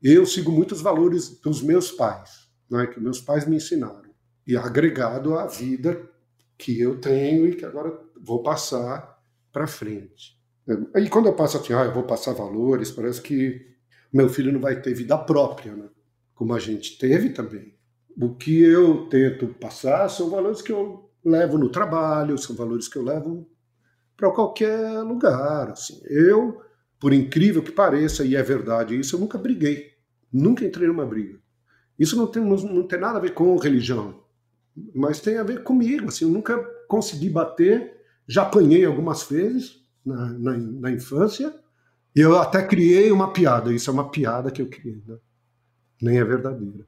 eu 0.01 0.25
sigo 0.25 0.51
muitos 0.51 0.81
valores 0.81 1.39
dos 1.41 1.61
meus 1.61 1.91
pais, 1.91 2.47
né, 2.69 2.85
que 2.85 2.99
meus 2.99 3.19
pais 3.19 3.47
me 3.47 3.55
ensinaram, 3.55 4.11
e 4.45 4.55
agregado 4.55 5.37
à 5.37 5.47
vida 5.47 6.10
que 6.61 6.79
eu 6.79 7.01
tenho 7.01 7.47
e 7.47 7.55
que 7.55 7.65
agora 7.65 7.91
vou 8.21 8.43
passar 8.43 9.19
para 9.51 9.65
frente. 9.65 10.39
Aí 10.93 11.09
quando 11.09 11.25
eu 11.25 11.33
passo 11.33 11.57
assim, 11.57 11.73
ah, 11.73 11.85
eu 11.85 11.93
vou 11.93 12.03
passar 12.03 12.33
valores, 12.33 12.91
parece 12.91 13.19
que 13.19 13.65
meu 14.13 14.29
filho 14.29 14.53
não 14.53 14.59
vai 14.59 14.79
ter 14.79 14.93
vida 14.93 15.17
própria, 15.17 15.75
né? 15.75 15.89
Como 16.35 16.53
a 16.53 16.59
gente 16.59 16.99
teve 16.99 17.31
também. 17.31 17.75
O 18.15 18.35
que 18.35 18.61
eu 18.61 19.07
tento 19.07 19.47
passar 19.47 20.07
são 20.07 20.29
valores 20.29 20.61
que 20.61 20.71
eu 20.71 21.09
levo 21.25 21.57
no 21.57 21.69
trabalho, 21.69 22.37
são 22.37 22.55
valores 22.55 22.87
que 22.87 22.97
eu 22.97 23.03
levo 23.03 23.49
para 24.15 24.29
qualquer 24.31 25.01
lugar. 25.01 25.71
Assim. 25.71 25.99
Eu, 26.05 26.61
por 26.99 27.11
incrível 27.11 27.63
que 27.63 27.71
pareça, 27.71 28.23
e 28.23 28.35
é 28.35 28.43
verdade 28.43 28.99
isso, 28.99 29.15
eu 29.15 29.19
nunca 29.19 29.37
briguei. 29.37 29.91
Nunca 30.31 30.63
entrei 30.63 30.87
numa 30.87 31.05
briga. 31.05 31.39
Isso 31.97 32.15
não 32.15 32.27
tem, 32.27 32.43
não, 32.43 32.55
não 32.57 32.87
tem 32.87 32.99
nada 32.99 33.17
a 33.17 33.21
ver 33.21 33.33
com 33.33 33.55
religião 33.57 34.20
mas 34.93 35.19
tem 35.19 35.37
a 35.37 35.43
ver 35.43 35.63
comigo. 35.63 36.07
Assim, 36.07 36.25
eu 36.25 36.31
nunca 36.31 36.57
consegui 36.87 37.29
bater, 37.29 37.97
já 38.27 38.43
apanhei 38.43 38.85
algumas 38.85 39.23
vezes 39.23 39.83
na, 40.05 40.25
na, 40.33 40.57
na 40.57 40.91
infância, 40.91 41.53
e 42.15 42.19
eu 42.19 42.37
até 42.39 42.65
criei 42.65 43.11
uma 43.11 43.31
piada. 43.31 43.73
Isso 43.73 43.89
é 43.89 43.93
uma 43.93 44.09
piada 44.09 44.51
que 44.51 44.61
eu 44.61 44.67
criei, 44.67 45.01
né? 45.07 45.17
nem 46.01 46.17
é 46.17 46.23
verdadeira. 46.23 46.85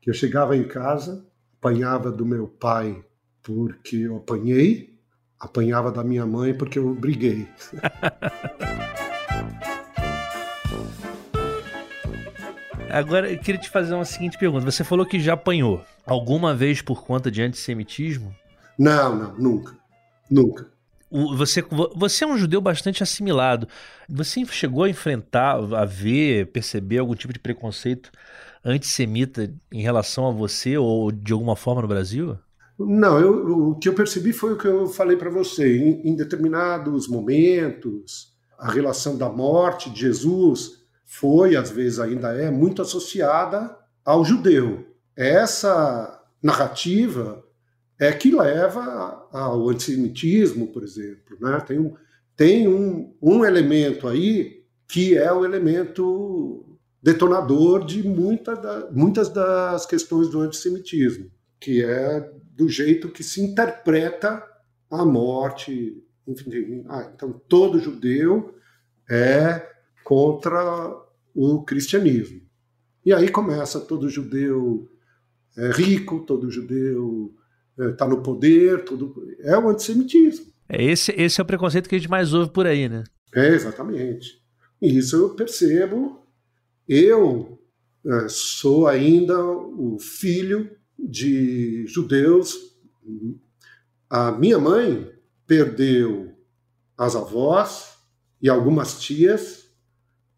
Que 0.00 0.10
eu 0.10 0.14
chegava 0.14 0.56
em 0.56 0.66
casa, 0.66 1.26
apanhava 1.58 2.10
do 2.10 2.24
meu 2.24 2.46
pai 2.46 3.04
porque 3.42 3.96
eu 3.96 4.16
apanhei, 4.16 4.98
apanhava 5.38 5.90
da 5.90 6.04
minha 6.04 6.24
mãe 6.24 6.54
porque 6.56 6.78
eu 6.78 6.94
briguei. 6.94 7.48
Agora, 12.92 13.32
eu 13.32 13.38
queria 13.38 13.58
te 13.58 13.70
fazer 13.70 13.94
uma 13.94 14.04
seguinte 14.04 14.36
pergunta. 14.36 14.70
Você 14.70 14.84
falou 14.84 15.06
que 15.06 15.18
já 15.18 15.32
apanhou 15.32 15.82
alguma 16.04 16.54
vez 16.54 16.82
por 16.82 17.02
conta 17.02 17.30
de 17.30 17.40
antissemitismo? 17.40 18.34
Não, 18.78 19.16
não, 19.16 19.34
nunca. 19.38 19.74
Nunca. 20.30 20.66
O, 21.10 21.34
você, 21.34 21.64
você 21.94 22.24
é 22.24 22.26
um 22.26 22.36
judeu 22.36 22.60
bastante 22.60 23.02
assimilado. 23.02 23.66
Você 24.06 24.44
chegou 24.44 24.84
a 24.84 24.90
enfrentar, 24.90 25.54
a 25.74 25.86
ver, 25.86 26.48
perceber 26.48 26.98
algum 26.98 27.14
tipo 27.14 27.32
de 27.32 27.38
preconceito 27.38 28.10
antissemita 28.62 29.50
em 29.72 29.80
relação 29.80 30.28
a 30.28 30.30
você 30.30 30.76
ou 30.76 31.10
de 31.10 31.32
alguma 31.32 31.56
forma 31.56 31.80
no 31.80 31.88
Brasil? 31.88 32.36
Não, 32.78 33.18
eu, 33.18 33.70
o 33.70 33.74
que 33.76 33.88
eu 33.88 33.94
percebi 33.94 34.34
foi 34.34 34.52
o 34.52 34.58
que 34.58 34.66
eu 34.66 34.86
falei 34.86 35.16
para 35.16 35.30
você. 35.30 35.78
Em, 35.78 36.10
em 36.10 36.14
determinados 36.14 37.08
momentos, 37.08 38.34
a 38.58 38.70
relação 38.70 39.16
da 39.16 39.30
morte 39.30 39.88
de 39.88 40.00
Jesus 40.00 40.81
foi, 41.12 41.56
às 41.56 41.70
vezes 41.70 42.00
ainda 42.00 42.32
é, 42.32 42.50
muito 42.50 42.80
associada 42.80 43.76
ao 44.02 44.24
judeu. 44.24 44.86
Essa 45.14 46.24
narrativa 46.42 47.44
é 48.00 48.10
que 48.12 48.34
leva 48.34 49.28
ao 49.30 49.68
antissemitismo, 49.68 50.68
por 50.68 50.82
exemplo. 50.82 51.36
Né? 51.38 51.60
Tem, 51.60 51.78
um, 51.78 51.94
tem 52.34 52.66
um, 52.66 53.14
um 53.20 53.44
elemento 53.44 54.08
aí 54.08 54.64
que 54.88 55.14
é 55.14 55.30
o 55.30 55.44
elemento 55.44 56.78
detonador 57.02 57.84
de 57.84 58.02
muita 58.02 58.56
da, 58.56 58.90
muitas 58.90 59.28
das 59.28 59.84
questões 59.84 60.30
do 60.30 60.40
antissemitismo, 60.40 61.30
que 61.60 61.84
é 61.84 62.26
do 62.54 62.70
jeito 62.70 63.10
que 63.10 63.22
se 63.22 63.42
interpreta 63.42 64.42
a 64.90 65.04
morte. 65.04 66.02
Enfim, 66.26 66.84
ah, 66.88 67.10
então 67.14 67.32
todo 67.48 67.78
judeu 67.78 68.54
é 69.10 69.71
contra 70.04 70.94
o 71.34 71.62
cristianismo. 71.62 72.40
E 73.04 73.12
aí 73.12 73.28
começa 73.28 73.80
todo 73.80 74.08
judeu 74.08 74.88
é, 75.56 75.70
rico, 75.72 76.20
todo 76.20 76.50
judeu 76.50 77.34
está 77.78 78.06
é, 78.06 78.08
no 78.08 78.22
poder, 78.22 78.84
tudo 78.84 79.14
é 79.40 79.56
o 79.56 79.68
antissemitismo. 79.68 80.46
É 80.68 80.82
esse, 80.82 81.12
esse 81.12 81.40
é 81.40 81.42
o 81.42 81.46
preconceito 81.46 81.88
que 81.88 81.94
a 81.94 81.98
gente 81.98 82.10
mais 82.10 82.32
ouve 82.32 82.50
por 82.50 82.66
aí, 82.66 82.88
né? 82.88 83.04
É, 83.34 83.48
exatamente. 83.48 84.42
E 84.80 84.96
isso 84.96 85.16
eu 85.16 85.30
percebo 85.30 86.22
eu 86.88 87.58
é, 88.04 88.28
sou 88.28 88.86
ainda 88.86 89.42
o 89.44 89.98
filho 89.98 90.70
de 90.98 91.86
judeus. 91.86 92.56
A 94.08 94.32
minha 94.32 94.58
mãe 94.58 95.10
perdeu 95.46 96.34
as 96.96 97.16
avós 97.16 97.96
e 98.40 98.48
algumas 98.48 99.00
tias 99.00 99.61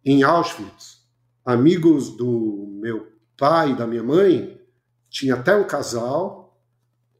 em 0.04 0.22
Auschwitz. 0.22 1.02
Amigos 1.44 2.16
do 2.16 2.78
meu 2.80 3.08
pai 3.36 3.72
e 3.72 3.76
da 3.76 3.86
minha 3.86 4.02
mãe 4.02 4.60
tinha 5.08 5.34
até 5.34 5.54
um 5.56 5.66
casal 5.66 6.60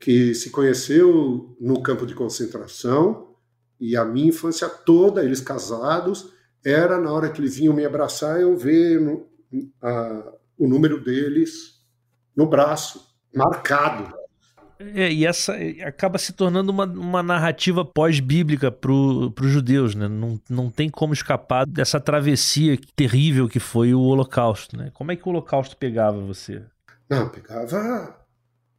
que 0.00 0.34
se 0.34 0.50
conheceu 0.50 1.56
no 1.60 1.82
campo 1.82 2.04
de 2.06 2.14
concentração 2.14 3.34
e 3.80 3.96
a 3.96 4.04
minha 4.04 4.28
infância 4.28 4.68
toda, 4.68 5.24
eles 5.24 5.40
casados, 5.40 6.32
era 6.64 6.98
na 6.98 7.12
hora 7.12 7.30
que 7.30 7.40
eles 7.40 7.56
vinham 7.56 7.74
me 7.74 7.84
abraçar, 7.84 8.40
eu 8.40 8.56
ver 8.56 9.00
no, 9.00 9.26
a, 9.82 10.32
o 10.58 10.66
número 10.66 11.02
deles 11.02 11.82
no 12.36 12.46
braço, 12.46 13.14
marcado. 13.34 14.12
É, 14.78 15.12
e 15.12 15.24
essa 15.24 15.54
acaba 15.86 16.18
se 16.18 16.32
tornando 16.32 16.70
uma, 16.70 16.84
uma 16.84 17.22
narrativa 17.22 17.84
pós-bíblica 17.84 18.70
para 18.70 18.92
os 18.92 19.50
judeus, 19.50 19.94
né? 19.94 20.08
Não, 20.08 20.40
não 20.48 20.70
tem 20.70 20.90
como 20.90 21.12
escapar 21.12 21.66
dessa 21.66 22.00
travessia 22.00 22.78
terrível 22.96 23.48
que 23.48 23.60
foi 23.60 23.94
o 23.94 24.00
Holocausto, 24.00 24.76
né? 24.76 24.90
Como 24.92 25.12
é 25.12 25.16
que 25.16 25.26
o 25.26 25.30
Holocausto 25.30 25.76
pegava 25.76 26.20
você? 26.20 26.64
Não, 27.08 27.28
pegava 27.28 28.18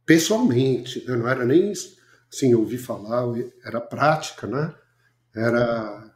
pessoalmente, 0.04 1.04
né? 1.06 1.16
não 1.16 1.28
era 1.28 1.44
nem 1.44 1.72
assim, 2.32 2.54
ouvir 2.54 2.78
falar, 2.78 3.24
era 3.64 3.80
prática, 3.80 4.46
né? 4.46 4.74
Era 5.34 6.14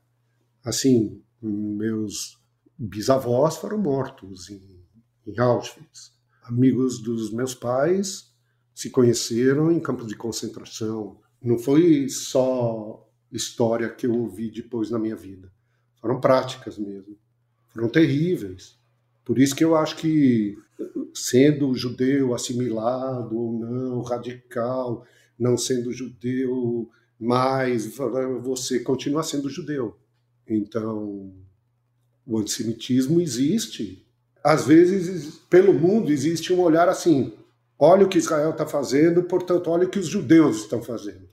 assim, 0.65 1.23
meus 1.43 2.39
bisavós 2.79 3.57
foram 3.57 3.79
mortos 3.79 4.51
em, 4.51 4.85
em 5.27 5.39
Auschwitz. 5.39 6.13
Amigos 6.45 7.03
dos 7.03 7.33
meus 7.33 7.55
pais 7.55 8.30
se 8.75 8.91
conheceram 8.91 9.71
em 9.71 9.81
campos 9.81 10.07
de 10.07 10.17
concentração. 10.17 11.19
Não 11.43 11.59
foi 11.59 12.09
só 12.09 13.09
história 13.33 13.89
que 13.89 14.07
eu 14.07 14.15
ouvi 14.15 14.51
depois 14.51 14.91
na 14.91 14.99
minha 14.99 15.17
vida. 15.17 15.51
Foram 16.01 16.21
práticas 16.21 16.79
mesmo. 16.79 17.17
Foram 17.69 17.89
terríveis. 17.89 18.79
Por 19.25 19.39
isso 19.39 19.55
que 19.55 19.65
eu 19.65 19.77
acho 19.77 19.97
que, 19.97 20.57
sendo 21.15 21.75
judeu 21.75 22.35
assimilado 22.35 23.37
ou 23.37 23.53
não, 23.59 24.03
radical, 24.03 25.07
não 25.39 25.57
sendo 25.57 25.93
judeu 25.93 26.91
mais, 27.19 27.87
você 28.43 28.81
continua 28.81 29.23
sendo 29.23 29.49
judeu. 29.49 29.97
Então, 30.49 31.33
o 32.27 32.39
antissemitismo 32.39 33.21
existe. 33.21 34.05
Às 34.43 34.67
vezes, 34.67 35.39
pelo 35.51 35.73
mundo, 35.73 36.11
existe 36.11 36.53
um 36.53 36.61
olhar 36.61 36.89
assim: 36.89 37.35
olha 37.81 38.05
o 38.05 38.09
que 38.09 38.19
Israel 38.19 38.51
está 38.51 38.67
fazendo, 38.67 39.23
portanto, 39.23 39.71
olha 39.71 39.87
o 39.87 39.91
que 39.91 39.99
os 39.99 40.07
judeus 40.07 40.59
estão 40.59 40.83
fazendo. 40.83 41.29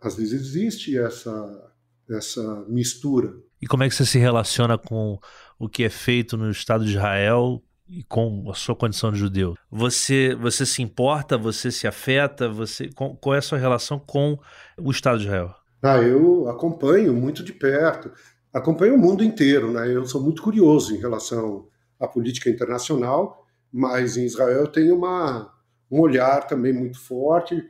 Às 0.00 0.16
vezes 0.16 0.32
existe 0.32 0.96
essa, 0.96 1.72
essa 2.08 2.64
mistura. 2.68 3.34
E 3.60 3.66
como 3.66 3.82
é 3.82 3.88
que 3.88 3.94
você 3.94 4.06
se 4.06 4.18
relaciona 4.18 4.78
com 4.78 5.18
o 5.58 5.68
que 5.68 5.82
é 5.82 5.90
feito 5.90 6.36
no 6.36 6.50
Estado 6.50 6.84
de 6.84 6.92
Israel 6.92 7.60
e 7.88 8.04
com 8.04 8.48
a 8.48 8.54
sua 8.54 8.76
condição 8.76 9.10
de 9.10 9.18
judeu? 9.18 9.54
Você, 9.70 10.36
você 10.36 10.64
se 10.64 10.80
importa? 10.80 11.36
Você 11.36 11.72
se 11.72 11.86
afeta? 11.86 12.48
Você, 12.48 12.88
qual 12.94 13.34
é 13.34 13.38
a 13.38 13.42
sua 13.42 13.58
relação 13.58 13.98
com 13.98 14.38
o 14.78 14.90
Estado 14.92 15.18
de 15.18 15.24
Israel? 15.24 15.52
Ah, 15.82 15.98
eu 15.98 16.48
acompanho 16.48 17.12
muito 17.12 17.42
de 17.42 17.52
perto 17.52 18.10
acompanho 18.52 18.94
o 18.94 18.98
mundo 18.98 19.22
inteiro, 19.22 19.72
né? 19.72 19.94
Eu 19.94 20.06
sou 20.06 20.22
muito 20.22 20.42
curioso 20.42 20.94
em 20.94 20.98
relação 20.98 21.66
à 21.98 22.06
política 22.06 22.50
internacional, 22.50 23.44
mas 23.72 24.16
em 24.16 24.24
Israel 24.24 24.60
eu 24.60 24.68
tenho 24.68 24.96
uma, 24.96 25.52
um 25.90 26.00
olhar 26.00 26.46
também 26.46 26.72
muito 26.72 26.98
forte 27.00 27.68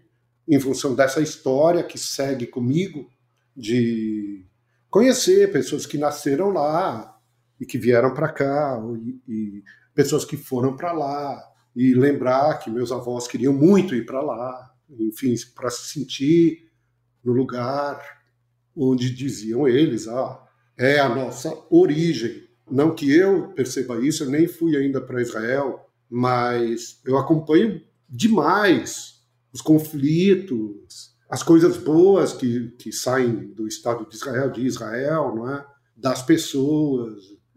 em 0.48 0.58
função 0.58 0.94
dessa 0.94 1.20
história 1.20 1.82
que 1.82 1.98
segue 1.98 2.46
comigo 2.46 3.08
de 3.56 4.44
conhecer 4.90 5.52
pessoas 5.52 5.84
que 5.84 5.98
nasceram 5.98 6.50
lá 6.50 7.18
e 7.60 7.66
que 7.66 7.76
vieram 7.76 8.14
para 8.14 8.32
cá 8.32 8.80
e, 8.96 9.32
e, 9.32 9.64
pessoas 9.94 10.24
que 10.24 10.36
foram 10.36 10.76
para 10.76 10.92
lá 10.92 11.42
e 11.74 11.92
lembrar 11.92 12.58
que 12.58 12.70
meus 12.70 12.90
avós 12.90 13.26
queriam 13.28 13.52
muito 13.52 13.94
ir 13.94 14.06
para 14.06 14.22
lá, 14.22 14.72
enfim, 14.88 15.34
para 15.54 15.68
se 15.70 15.92
sentir 15.92 16.70
no 17.22 17.32
lugar 17.32 18.00
onde 18.74 19.10
diziam 19.10 19.66
eles, 19.66 20.06
ah, 20.06 20.40
é 20.76 21.00
a 21.00 21.08
nossa 21.08 21.52
origem. 21.68 22.48
Não 22.70 22.94
que 22.94 23.12
eu 23.12 23.48
perceba 23.48 23.98
isso, 23.98 24.24
eu 24.24 24.30
nem 24.30 24.46
fui 24.46 24.76
ainda 24.76 25.00
para 25.00 25.20
Israel, 25.20 25.90
mas 26.08 27.00
eu 27.04 27.18
acompanho 27.18 27.82
demais 28.08 29.18
os 29.52 29.60
conflitos, 29.60 31.16
as 31.28 31.42
coisas 31.42 31.76
boas 31.76 32.32
que, 32.32 32.70
que 32.78 32.92
saem 32.92 33.52
do 33.52 33.66
Estado 33.66 34.06
de 34.08 34.16
Israel, 34.16 34.50
de 34.50 34.66
Israel, 34.66 35.34
não 35.34 35.50
é? 35.50 35.66
das 35.96 36.22
pessoas. 36.22 37.14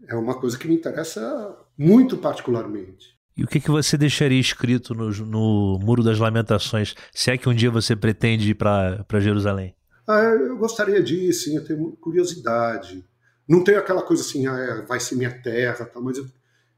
É 0.08 0.14
uma 0.14 0.38
coisa 0.38 0.58
que 0.58 0.68
me 0.68 0.74
interessa 0.74 1.56
muito 1.78 2.18
particularmente. 2.18 3.12
E 3.36 3.44
o 3.44 3.46
que, 3.46 3.60
que 3.60 3.70
você 3.70 3.96
deixaria 3.96 4.40
escrito 4.40 4.94
no, 4.94 5.10
no 5.10 5.78
Muro 5.78 6.02
das 6.02 6.18
Lamentações, 6.18 6.94
se 7.14 7.30
é 7.30 7.38
que 7.38 7.48
um 7.48 7.54
dia 7.54 7.70
você 7.70 7.96
pretende 7.96 8.50
ir 8.50 8.54
para 8.54 9.20
Jerusalém? 9.20 9.74
Ah, 10.06 10.20
eu 10.20 10.58
gostaria 10.58 11.02
de 11.02 11.28
ir, 11.28 11.32
sim, 11.32 11.56
eu 11.56 11.64
tenho 11.64 11.92
curiosidade. 11.92 13.02
Não 13.48 13.64
tem 13.64 13.76
aquela 13.76 14.02
coisa 14.02 14.22
assim, 14.22 14.46
ah, 14.46 14.58
é, 14.58 14.82
vai 14.86 15.00
ser 15.00 15.16
minha 15.16 15.30
terra, 15.30 15.86
tá? 15.86 16.00
mas 16.00 16.18
eu, 16.18 16.26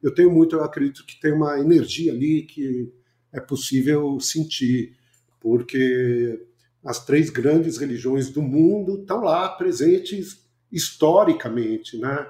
eu 0.02 0.14
tenho 0.14 0.30
muito, 0.30 0.54
eu 0.54 0.62
acredito 0.62 1.04
que 1.04 1.18
tem 1.18 1.32
uma 1.32 1.58
energia 1.58 2.12
ali 2.12 2.42
que 2.42 2.92
é 3.34 3.40
possível 3.40 4.18
sentir, 4.20 4.96
porque 5.40 6.40
as 6.84 7.04
três 7.04 7.28
grandes 7.28 7.76
religiões 7.76 8.30
do 8.30 8.40
mundo 8.40 9.00
estão 9.00 9.22
lá 9.22 9.48
presentes 9.48 10.42
historicamente, 10.70 11.98
né? 11.98 12.26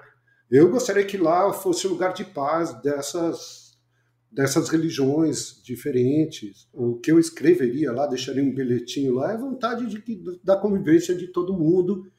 Eu 0.50 0.70
gostaria 0.70 1.04
que 1.04 1.16
lá 1.16 1.52
fosse 1.52 1.86
um 1.86 1.90
lugar 1.90 2.12
de 2.14 2.24
paz 2.24 2.72
dessas 2.82 3.64
dessas 4.32 4.68
religiões 4.68 5.62
diferentes. 5.62 6.66
O 6.72 6.96
que 6.96 7.12
eu 7.12 7.20
escreveria 7.20 7.92
lá, 7.92 8.04
deixaria 8.08 8.42
um 8.42 8.52
bilhetinho 8.52 9.14
lá, 9.14 9.32
é 9.32 9.38
vontade 9.38 9.86
de, 9.86 10.40
da 10.42 10.56
convivência 10.56 11.14
de 11.14 11.28
todo 11.28 11.56
mundo 11.56 12.10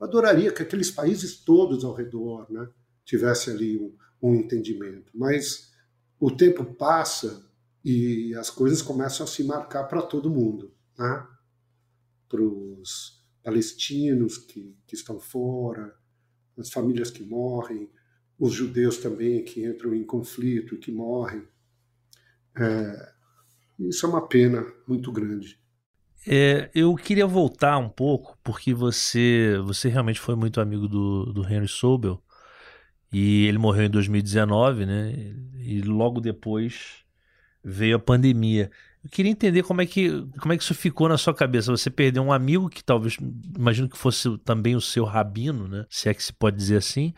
adoraria 0.00 0.52
que 0.52 0.62
aqueles 0.62 0.90
países 0.92 1.36
todos 1.36 1.84
ao 1.84 1.92
redor 1.92 2.46
né, 2.48 2.68
tivessem 3.04 3.54
ali 3.54 3.76
um, 3.76 3.92
um 4.22 4.34
entendimento. 4.36 5.10
Mas 5.12 5.72
o 6.20 6.30
tempo 6.30 6.64
passa 6.64 7.44
e 7.84 8.34
as 8.36 8.48
coisas 8.48 8.80
começam 8.80 9.24
a 9.24 9.28
se 9.28 9.44
marcar 9.44 9.84
para 9.84 10.00
todo 10.00 10.30
mundo. 10.30 10.72
Né? 10.98 11.26
Para 12.28 12.42
os 12.42 13.22
palestinos 13.42 14.38
que, 14.38 14.74
que 14.86 14.94
estão 14.94 15.20
fora, 15.20 15.94
as 16.58 16.70
famílias 16.70 17.10
que 17.10 17.22
morrem, 17.22 17.90
os 18.38 18.54
judeus 18.54 18.96
também 18.98 19.44
que 19.44 19.64
entram 19.66 19.94
em 19.94 20.04
conflito 20.04 20.74
e 20.74 20.78
que 20.78 20.90
morrem. 20.90 21.46
É, 22.56 23.12
isso 23.80 24.06
é 24.06 24.08
uma 24.08 24.26
pena 24.26 24.64
muito 24.88 25.12
grande. 25.12 25.60
É, 26.26 26.70
eu 26.74 26.94
queria 26.94 27.26
voltar 27.26 27.76
um 27.76 27.88
pouco, 27.88 28.38
porque 28.42 28.72
você 28.72 29.58
você 29.62 29.90
realmente 29.90 30.18
foi 30.18 30.34
muito 30.34 30.58
amigo 30.58 30.88
do, 30.88 31.26
do 31.32 31.46
Henry 31.46 31.68
Sobel, 31.68 32.22
e 33.12 33.46
ele 33.46 33.58
morreu 33.58 33.84
em 33.84 33.90
2019, 33.90 34.86
né? 34.86 35.12
E 35.58 35.82
logo 35.82 36.20
depois 36.20 37.03
veio 37.64 37.96
a 37.96 37.98
pandemia. 37.98 38.70
Eu 39.02 39.10
queria 39.10 39.30
entender 39.30 39.62
como 39.62 39.82
é 39.82 39.86
que 39.86 40.10
como 40.40 40.52
é 40.52 40.56
que 40.56 40.62
isso 40.62 40.74
ficou 40.74 41.08
na 41.08 41.18
sua 41.18 41.34
cabeça. 41.34 41.70
Você 41.70 41.90
perdeu 41.90 42.22
um 42.22 42.32
amigo 42.32 42.68
que 42.68 42.82
talvez, 42.82 43.16
imagino 43.56 43.88
que 43.88 43.98
fosse 43.98 44.38
também 44.38 44.74
o 44.74 44.80
seu 44.80 45.04
rabino, 45.04 45.68
né? 45.68 45.84
Se 45.90 46.08
é 46.08 46.14
que 46.14 46.22
se 46.22 46.32
pode 46.32 46.56
dizer 46.56 46.76
assim. 46.76 47.12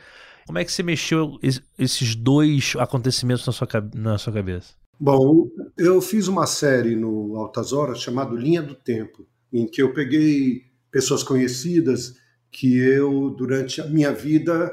Como 0.47 0.59
é 0.59 0.65
que 0.65 0.71
você 0.71 0.83
mexeu 0.83 1.39
esses 1.77 2.15
dois 2.15 2.75
acontecimentos 2.79 3.45
na 3.47 3.53
sua, 3.53 3.69
na 3.95 4.17
sua 4.17 4.33
cabeça? 4.33 4.75
Bom, 4.99 5.49
eu 5.77 6.01
fiz 6.01 6.29
uma 6.29 6.47
série 6.47 6.97
no 6.97 7.37
Altas 7.37 7.73
Horas 7.73 8.01
chamado 8.01 8.37
Linha 8.37 8.63
do 8.63 8.75
Tempo, 8.75 9.27
em 9.53 9.67
que 9.67 9.83
eu 9.83 9.93
peguei 9.93 10.63
pessoas 10.91 11.23
conhecidas 11.23 12.15
que 12.51 12.79
eu, 12.79 13.31
durante 13.31 13.81
a 13.81 13.87
minha 13.87 14.13
vida, 14.13 14.73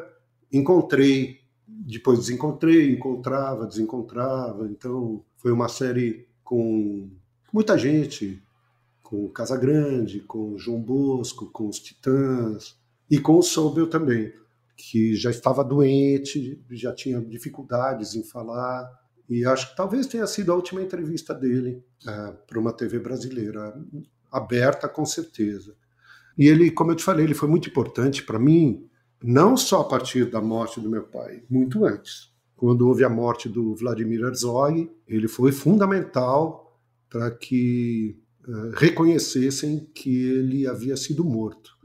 encontrei, 0.52 1.40
depois 1.68 2.20
desencontrei, 2.20 2.92
encontrava, 2.92 3.66
desencontrava. 3.66 4.68
Então, 4.68 5.24
foi 5.38 5.52
uma 5.52 5.68
série 5.68 6.28
com 6.44 7.10
muita 7.52 7.78
gente, 7.78 8.42
com 9.02 9.30
Casa 9.30 9.58
Grande, 9.58 10.20
com 10.22 10.58
João 10.58 10.82
Bosco, 10.82 11.50
com 11.52 11.68
os 11.68 11.80
Titãs 11.80 12.78
e 13.10 13.20
com 13.20 13.38
o 13.38 13.44
Sobel 13.44 13.90
também, 13.90 14.34
que 14.76 15.16
já 15.16 15.30
estava 15.30 15.64
doente, 15.64 16.62
já 16.72 16.94
tinha 16.94 17.22
dificuldades 17.22 18.16
em 18.16 18.24
falar 18.24 18.90
e 19.30 19.46
acho 19.46 19.70
que 19.70 19.76
talvez 19.76 20.08
tenha 20.08 20.28
sido 20.28 20.52
a 20.52 20.56
última 20.56 20.82
entrevista 20.82 21.34
dele 21.34 21.84
é, 22.08 22.32
para 22.48 22.60
uma 22.60 22.74
TV 22.74 23.00
brasileira, 23.00 23.74
aberta 24.32 24.90
com 24.90 25.06
certeza. 25.06 25.76
E 26.38 26.48
ele, 26.48 26.72
como 26.72 26.92
eu 26.92 26.96
te 26.96 27.04
falei, 27.04 27.26
ele 27.26 27.34
foi 27.34 27.48
muito 27.48 27.70
importante 27.70 28.24
para 28.24 28.40
mim, 28.40 28.88
não 29.24 29.56
só 29.56 29.82
a 29.82 29.86
partir 29.86 30.26
da 30.26 30.42
morte 30.42 30.80
do 30.82 30.90
meu 30.90 31.04
pai, 31.04 31.44
muito 31.50 31.86
antes. 31.86 32.32
quando 32.56 32.88
houve 32.88 33.04
a 33.04 33.10
morte 33.10 33.50
do 33.50 33.76
Vladimir 33.76 34.22
Herzog, 34.22 34.90
ele 35.08 35.28
foi 35.28 35.52
fundamental 35.52 36.80
para 37.10 37.30
que 37.30 38.18
uh, 38.48 38.72
reconhecessem 38.76 39.88
que 39.94 40.26
ele 40.26 40.66
havia 40.66 40.96
sido 40.96 41.26
morto 41.26 41.78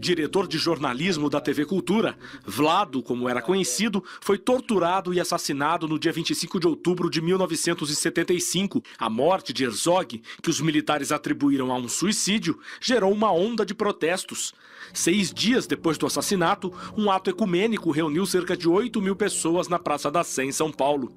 diretor 0.00 0.48
de 0.48 0.58
jornalismo 0.58 1.28
da 1.28 1.40
TV 1.40 1.64
Cultura, 1.64 2.16
Vlado, 2.44 3.02
como 3.02 3.28
era 3.28 3.42
conhecido, 3.42 4.02
foi 4.20 4.38
torturado 4.38 5.12
e 5.12 5.20
assassinado 5.20 5.86
no 5.86 5.98
dia 5.98 6.12
25 6.12 6.58
de 6.58 6.66
outubro 6.66 7.10
de 7.10 7.20
1975. 7.20 8.82
A 8.98 9.10
morte 9.10 9.52
de 9.52 9.64
Herzog, 9.64 10.22
que 10.42 10.50
os 10.50 10.60
militares 10.60 11.12
atribuíram 11.12 11.70
a 11.70 11.76
um 11.76 11.88
suicídio, 11.88 12.58
gerou 12.80 13.12
uma 13.12 13.30
onda 13.30 13.64
de 13.64 13.74
protestos. 13.74 14.52
Seis 14.92 15.32
dias 15.32 15.66
depois 15.66 15.98
do 15.98 16.06
assassinato, 16.06 16.72
um 16.96 17.10
ato 17.10 17.30
ecumênico 17.30 17.90
reuniu 17.90 18.24
cerca 18.24 18.56
de 18.56 18.68
8 18.68 19.00
mil 19.00 19.14
pessoas 19.14 19.68
na 19.68 19.78
Praça 19.78 20.10
da 20.10 20.24
Sé, 20.24 20.44
em 20.44 20.52
São 20.52 20.72
Paulo. 20.72 21.12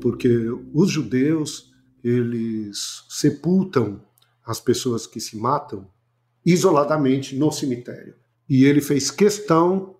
Porque 0.00 0.28
os 0.72 0.90
judeus, 0.90 1.72
eles 2.02 3.04
sepultam 3.08 4.02
as 4.44 4.60
pessoas 4.60 5.06
que 5.06 5.20
se 5.20 5.36
matam 5.36 5.86
isoladamente 6.50 7.36
no 7.36 7.52
cemitério. 7.52 8.14
E 8.48 8.64
ele 8.64 8.80
fez 8.80 9.10
questão 9.10 9.96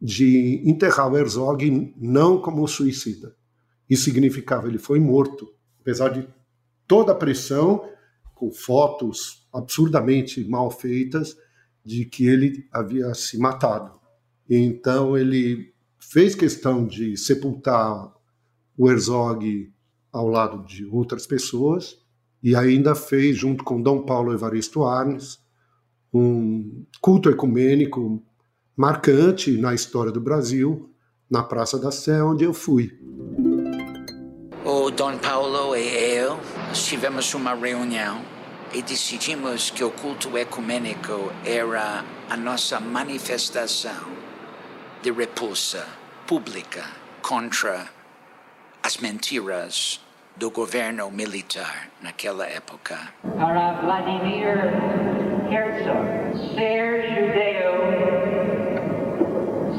de 0.00 0.62
enterrar 0.64 1.12
o 1.12 1.18
Herzog 1.18 1.94
não 1.98 2.40
como 2.40 2.66
suicida. 2.66 3.36
Isso 3.88 4.04
significava 4.04 4.66
ele 4.66 4.78
foi 4.78 4.98
morto, 4.98 5.52
apesar 5.78 6.08
de 6.08 6.26
toda 6.86 7.12
a 7.12 7.14
pressão, 7.14 7.86
com 8.34 8.50
fotos 8.50 9.46
absurdamente 9.52 10.42
mal 10.48 10.70
feitas, 10.70 11.36
de 11.84 12.06
que 12.06 12.26
ele 12.26 12.66
havia 12.72 13.12
se 13.12 13.36
matado. 13.36 14.00
Então 14.48 15.18
ele 15.18 15.74
fez 15.98 16.34
questão 16.34 16.86
de 16.86 17.14
sepultar 17.14 18.10
o 18.74 18.90
Herzog 18.90 19.70
ao 20.10 20.28
lado 20.28 20.64
de 20.64 20.86
outras 20.86 21.26
pessoas 21.26 21.98
e 22.42 22.56
ainda 22.56 22.94
fez, 22.94 23.36
junto 23.36 23.62
com 23.62 23.82
Dom 23.82 24.06
Paulo 24.06 24.32
Evaristo 24.32 24.82
Arnes, 24.84 25.38
um 26.12 26.84
culto 27.00 27.30
ecumênico 27.30 28.22
marcante 28.76 29.56
na 29.56 29.74
história 29.74 30.10
do 30.10 30.20
Brasil, 30.20 30.90
na 31.30 31.42
Praça 31.42 31.78
da 31.78 31.90
Sé, 31.90 32.22
onde 32.22 32.44
eu 32.44 32.52
fui. 32.52 32.98
O 34.64 34.90
Dom 34.90 35.18
Paulo 35.18 35.76
e 35.76 35.88
eu 36.14 36.38
tivemos 36.72 37.32
uma 37.34 37.54
reunião 37.54 38.20
e 38.72 38.82
decidimos 38.82 39.70
que 39.70 39.82
o 39.82 39.90
culto 39.90 40.36
ecumênico 40.36 41.32
era 41.44 42.04
a 42.28 42.36
nossa 42.36 42.78
manifestação 42.78 44.20
de 45.02 45.10
repulsa 45.10 45.86
pública 46.26 46.84
contra 47.22 47.86
as 48.82 48.96
mentiras 48.98 50.00
do 50.36 50.50
governo 50.50 51.10
militar 51.10 51.90
naquela 52.00 52.46
época. 52.46 52.98
Para 53.22 53.80
Vladimir 53.80 55.09
Herzog. 55.50 56.54
Ser 56.54 57.02
judeu 57.10 57.72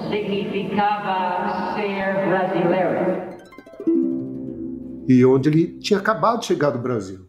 significava 0.10 1.74
ser 1.76 2.28
brasileiro. 2.28 3.32
E 5.08 5.26
onde 5.26 5.48
ele 5.48 5.80
tinha 5.80 5.98
acabado 5.98 6.42
de 6.42 6.48
chegar 6.48 6.72
do 6.72 6.80
Brasil. 6.80 7.26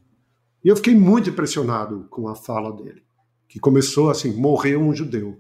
E 0.65 0.69
eu 0.69 0.75
fiquei 0.75 0.95
muito 0.95 1.31
impressionado 1.31 2.09
com 2.11 2.27
a 2.27 2.35
fala 2.35 2.73
dele, 2.73 3.05
que 3.49 3.61
começou 3.61 4.11
assim: 4.11 4.33
morreu 4.35 4.81
um 4.81 4.93
judeu. 4.93 5.39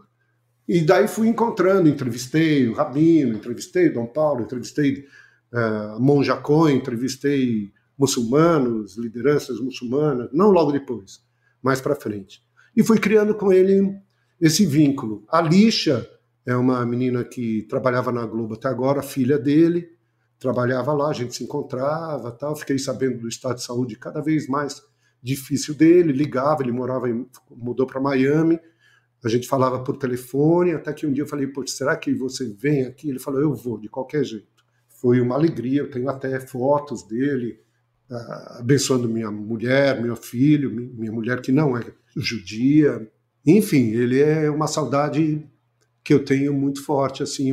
E 0.68 0.80
daí 0.80 1.08
fui 1.08 1.26
encontrando, 1.26 1.88
entrevistei 1.88 2.68
o 2.68 2.74
Rabino, 2.74 3.34
entrevistei 3.36 3.88
o 3.88 3.94
Dom 3.94 4.06
Paulo, 4.06 4.42
entrevistei 4.42 5.04
uh, 5.52 6.00
Monja 6.00 6.36
Cohen, 6.36 6.76
entrevistei 6.76 7.72
muçulmanos, 7.98 8.96
lideranças 8.96 9.60
muçulmanas, 9.60 10.28
não 10.32 10.50
logo 10.50 10.70
depois, 10.70 11.20
mais 11.60 11.80
para 11.80 11.96
frente 11.96 12.40
e 12.76 12.82
fui 12.82 12.98
criando 12.98 13.34
com 13.34 13.52
ele 13.52 13.94
esse 14.40 14.66
vínculo. 14.66 15.24
A 15.28 15.40
Lixa 15.40 16.08
é 16.44 16.56
uma 16.56 16.84
menina 16.84 17.24
que 17.24 17.62
trabalhava 17.68 18.10
na 18.10 18.26
Globo 18.26 18.54
até 18.54 18.68
agora, 18.68 19.02
filha 19.02 19.38
dele, 19.38 19.88
trabalhava 20.38 20.92
lá, 20.92 21.10
a 21.10 21.12
gente 21.12 21.34
se 21.34 21.44
encontrava, 21.44 22.32
tal. 22.32 22.56
Fiquei 22.56 22.78
sabendo 22.78 23.20
do 23.20 23.28
estado 23.28 23.56
de 23.56 23.62
saúde 23.62 23.96
cada 23.96 24.20
vez 24.20 24.48
mais 24.48 24.82
difícil 25.22 25.74
dele, 25.74 26.12
ligava, 26.12 26.62
ele 26.62 26.72
morava 26.72 27.08
em, 27.08 27.26
mudou 27.50 27.86
para 27.86 28.00
Miami. 28.00 28.58
A 29.24 29.28
gente 29.28 29.46
falava 29.46 29.84
por 29.84 29.96
telefone, 29.96 30.72
até 30.72 30.92
que 30.92 31.06
um 31.06 31.12
dia 31.12 31.22
eu 31.22 31.28
falei: 31.28 31.46
"Pô, 31.46 31.64
será 31.64 31.94
que 31.96 32.12
você 32.12 32.44
vem 32.58 32.84
aqui?" 32.86 33.08
Ele 33.08 33.20
falou: 33.20 33.40
"Eu 33.40 33.54
vou 33.54 33.78
de 33.78 33.88
qualquer 33.88 34.24
jeito". 34.24 34.48
Foi 34.88 35.20
uma 35.20 35.36
alegria, 35.36 35.82
eu 35.82 35.90
tenho 35.90 36.08
até 36.08 36.40
fotos 36.40 37.04
dele 37.06 37.60
uh, 38.10 38.58
abençoando 38.58 39.08
minha 39.08 39.30
mulher, 39.30 40.02
meu 40.02 40.16
filho, 40.16 40.70
minha 40.70 41.12
mulher 41.12 41.40
que 41.40 41.52
não 41.52 41.76
é 41.76 41.84
judia. 42.16 43.10
Enfim, 43.46 43.90
ele 43.90 44.20
é 44.20 44.50
uma 44.50 44.66
saudade 44.66 45.44
que 46.04 46.12
eu 46.12 46.24
tenho 46.24 46.52
muito 46.52 46.84
forte, 46.84 47.22
assim, 47.22 47.52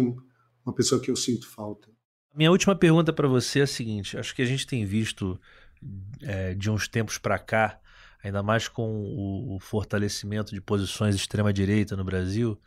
uma 0.66 0.74
pessoa 0.74 1.02
que 1.02 1.10
eu 1.10 1.16
sinto 1.16 1.48
falta. 1.50 1.88
Minha 2.36 2.52
última 2.52 2.76
pergunta 2.76 3.12
para 3.12 3.28
você 3.28 3.60
é 3.60 3.64
a 3.64 3.68
seguinte: 3.68 4.18
acho 4.18 4.36
que 4.36 4.42
a 4.42 4.46
gente 4.46 4.66
tem 4.66 4.86
visto 4.86 5.40
é, 6.22 6.54
de 6.54 6.70
uns 6.70 6.88
tempos 6.88 7.18
para 7.18 7.40
cá, 7.40 7.80
ainda 8.24 8.44
mais 8.44 8.68
com 8.68 9.02
o, 9.02 9.56
o 9.56 9.60
fortalecimento 9.60 10.54
de 10.54 10.62
posições 10.62 11.16
extrema-direita 11.16 11.96
no 11.96 12.04
Brasil, 12.04 12.60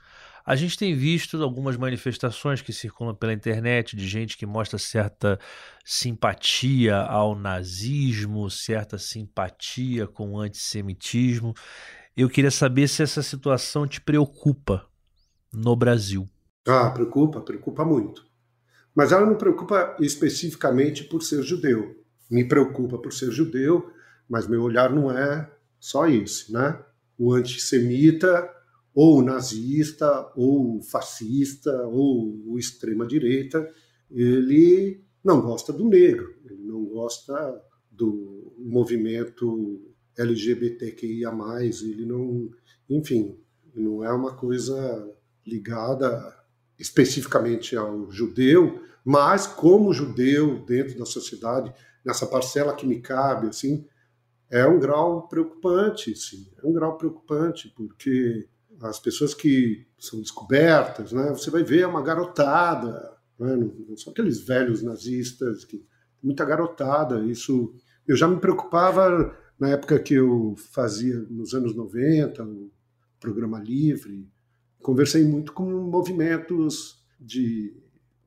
a 0.44 0.56
gente 0.56 0.76
tem 0.76 0.94
visto 0.94 1.40
algumas 1.42 1.76
manifestações 1.76 2.60
que 2.60 2.72
circulam 2.72 3.14
pela 3.14 3.32
internet 3.32 3.96
de 3.96 4.06
gente 4.06 4.36
que 4.36 4.44
mostra 4.44 4.78
certa 4.78 5.38
simpatia 5.84 6.96
ao 6.96 7.34
nazismo, 7.36 8.50
certa 8.50 8.98
simpatia 8.98 10.06
com 10.06 10.32
o 10.32 10.40
antissemitismo. 10.40 11.54
Eu 12.16 12.28
queria 12.28 12.50
saber 12.50 12.88
se 12.88 13.02
essa 13.02 13.22
situação 13.22 13.86
te 13.86 14.00
preocupa 14.00 14.86
no 15.52 15.76
Brasil. 15.76 16.28
Ah, 16.66 16.90
preocupa, 16.90 17.40
preocupa 17.40 17.84
muito. 17.84 18.24
Mas 18.94 19.12
ela 19.12 19.24
não 19.24 19.36
preocupa 19.36 19.96
especificamente 20.00 21.04
por 21.04 21.22
ser 21.22 21.42
judeu. 21.42 21.96
Me 22.30 22.44
preocupa 22.46 22.98
por 22.98 23.12
ser 23.12 23.30
judeu, 23.30 23.90
mas 24.28 24.46
meu 24.46 24.62
olhar 24.62 24.90
não 24.90 25.10
é 25.10 25.50
só 25.78 26.06
esse, 26.06 26.52
né? 26.52 26.78
O 27.18 27.32
antissemita 27.32 28.48
ou 28.94 29.22
nazista, 29.22 30.30
ou 30.36 30.82
fascista, 30.82 31.86
ou 31.86 32.58
extrema-direita, 32.58 33.68
ele 34.10 35.02
não 35.24 35.40
gosta 35.40 35.72
do 35.72 35.88
negro, 35.88 36.34
ele 36.44 36.62
não 36.62 36.84
gosta 36.84 37.62
do 37.90 38.52
movimento 38.58 39.80
LGBTQIA+, 40.18 41.32
ele 41.82 42.04
não, 42.04 42.50
enfim, 42.88 43.38
não 43.74 44.04
é 44.04 44.12
uma 44.12 44.34
coisa 44.34 45.10
ligada 45.46 46.36
especificamente 46.78 47.76
ao 47.76 48.10
judeu, 48.10 48.82
mas 49.04 49.46
como 49.46 49.92
judeu 49.92 50.64
dentro 50.64 50.98
da 50.98 51.06
sociedade, 51.06 51.72
nessa 52.04 52.26
parcela 52.26 52.74
que 52.74 52.86
me 52.86 53.00
cabe, 53.00 53.48
assim, 53.48 53.86
é 54.50 54.66
um 54.66 54.78
grau 54.78 55.28
preocupante, 55.28 56.14
sim, 56.14 56.46
é 56.62 56.66
um 56.66 56.72
grau 56.72 56.98
preocupante, 56.98 57.72
porque 57.74 58.48
as 58.82 58.98
pessoas 58.98 59.32
que 59.32 59.86
são 59.98 60.20
descobertas, 60.20 61.12
né? 61.12 61.30
Você 61.30 61.50
vai 61.50 61.62
ver 61.62 61.86
uma 61.86 62.02
garotada, 62.02 63.16
né? 63.38 63.56
não 63.56 63.96
são 63.96 64.12
aqueles 64.12 64.40
velhos 64.40 64.82
nazistas 64.82 65.64
que 65.64 65.84
muita 66.22 66.44
garotada. 66.44 67.24
Isso 67.24 67.74
eu 68.06 68.16
já 68.16 68.26
me 68.26 68.40
preocupava 68.40 69.36
na 69.58 69.70
época 69.70 69.98
que 69.98 70.14
eu 70.14 70.54
fazia 70.72 71.20
nos 71.30 71.54
anos 71.54 71.74
90 71.74 72.42
o 72.44 72.70
programa 73.20 73.60
livre. 73.60 74.28
Conversei 74.80 75.24
muito 75.24 75.52
com 75.52 75.64
movimentos 75.64 77.04
de 77.20 77.76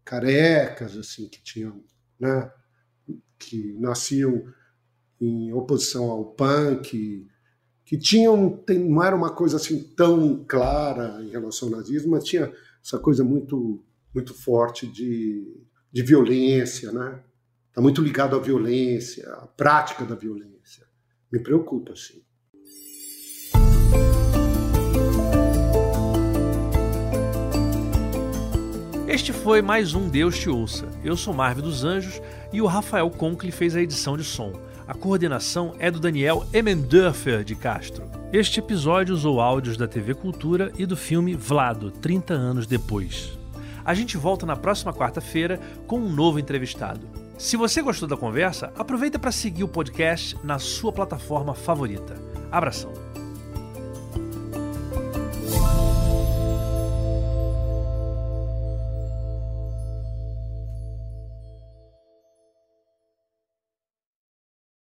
carecas 0.05 0.97
assim 0.97 1.27
que 1.27 1.43
tinham, 1.43 1.83
né? 2.19 2.49
Que 3.37 3.73
nasciam 3.73 4.45
em 5.19 5.51
oposição 5.51 6.09
ao 6.09 6.25
punk, 6.25 7.27
que 7.85 7.97
tinham, 7.97 8.63
não 8.67 9.03
era 9.03 9.15
uma 9.15 9.29
coisa 9.29 9.57
assim 9.57 9.79
tão 9.95 10.43
clara 10.47 11.21
em 11.21 11.29
relação 11.29 11.69
ao 11.69 11.75
nazismo, 11.75 12.11
mas 12.11 12.23
tinha 12.23 12.51
essa 12.83 12.97
coisa 12.97 13.23
muito, 13.23 13.83
muito 14.13 14.33
forte 14.33 14.87
de, 14.87 15.63
de 15.91 16.01
violência, 16.01 16.91
né? 16.91 17.21
Está 17.69 17.81
muito 17.81 18.01
ligado 18.01 18.35
à 18.35 18.39
violência, 18.39 19.31
à 19.33 19.45
prática 19.45 20.03
da 20.03 20.15
violência. 20.15 20.83
Me 21.31 21.39
preocupa, 21.39 21.93
sim. 21.95 22.23
Este 29.07 29.31
foi 29.31 29.61
mais 29.61 29.93
um 29.93 30.09
Deus 30.09 30.39
Te 30.39 30.49
Ouça. 30.49 30.87
Eu 31.03 31.15
sou 31.15 31.33
Marvel 31.33 31.63
dos 31.63 31.83
Anjos 31.83 32.19
e 32.51 32.61
o 32.61 32.65
Rafael 32.65 33.09
Conkle 33.11 33.51
fez 33.51 33.75
a 33.75 33.81
edição 33.81 34.17
de 34.17 34.23
som. 34.23 34.53
A 34.87 34.93
coordenação 34.93 35.73
é 35.79 35.89
do 35.89 35.99
Daniel 35.99 36.45
Emendorfer 36.53 37.43
de 37.43 37.55
Castro. 37.55 38.07
Este 38.31 38.59
episódio 38.59 39.15
usou 39.15 39.41
áudios 39.41 39.77
da 39.77 39.87
TV 39.87 40.13
Cultura 40.13 40.71
e 40.77 40.85
do 40.85 40.95
filme 40.95 41.33
Vlado, 41.33 41.89
30 41.89 42.35
anos 42.35 42.67
depois. 42.67 43.35
A 43.83 43.95
gente 43.95 44.15
volta 44.15 44.45
na 44.45 44.55
próxima 44.55 44.93
quarta-feira 44.93 45.59
com 45.87 45.97
um 45.99 46.11
novo 46.11 46.37
entrevistado. 46.37 47.07
Se 47.35 47.57
você 47.57 47.81
gostou 47.81 48.07
da 48.07 48.15
conversa, 48.15 48.71
aproveita 48.77 49.17
para 49.17 49.31
seguir 49.31 49.63
o 49.63 49.67
podcast 49.67 50.37
na 50.43 50.59
sua 50.59 50.93
plataforma 50.93 51.55
favorita. 51.55 52.15
Abração. 52.51 53.04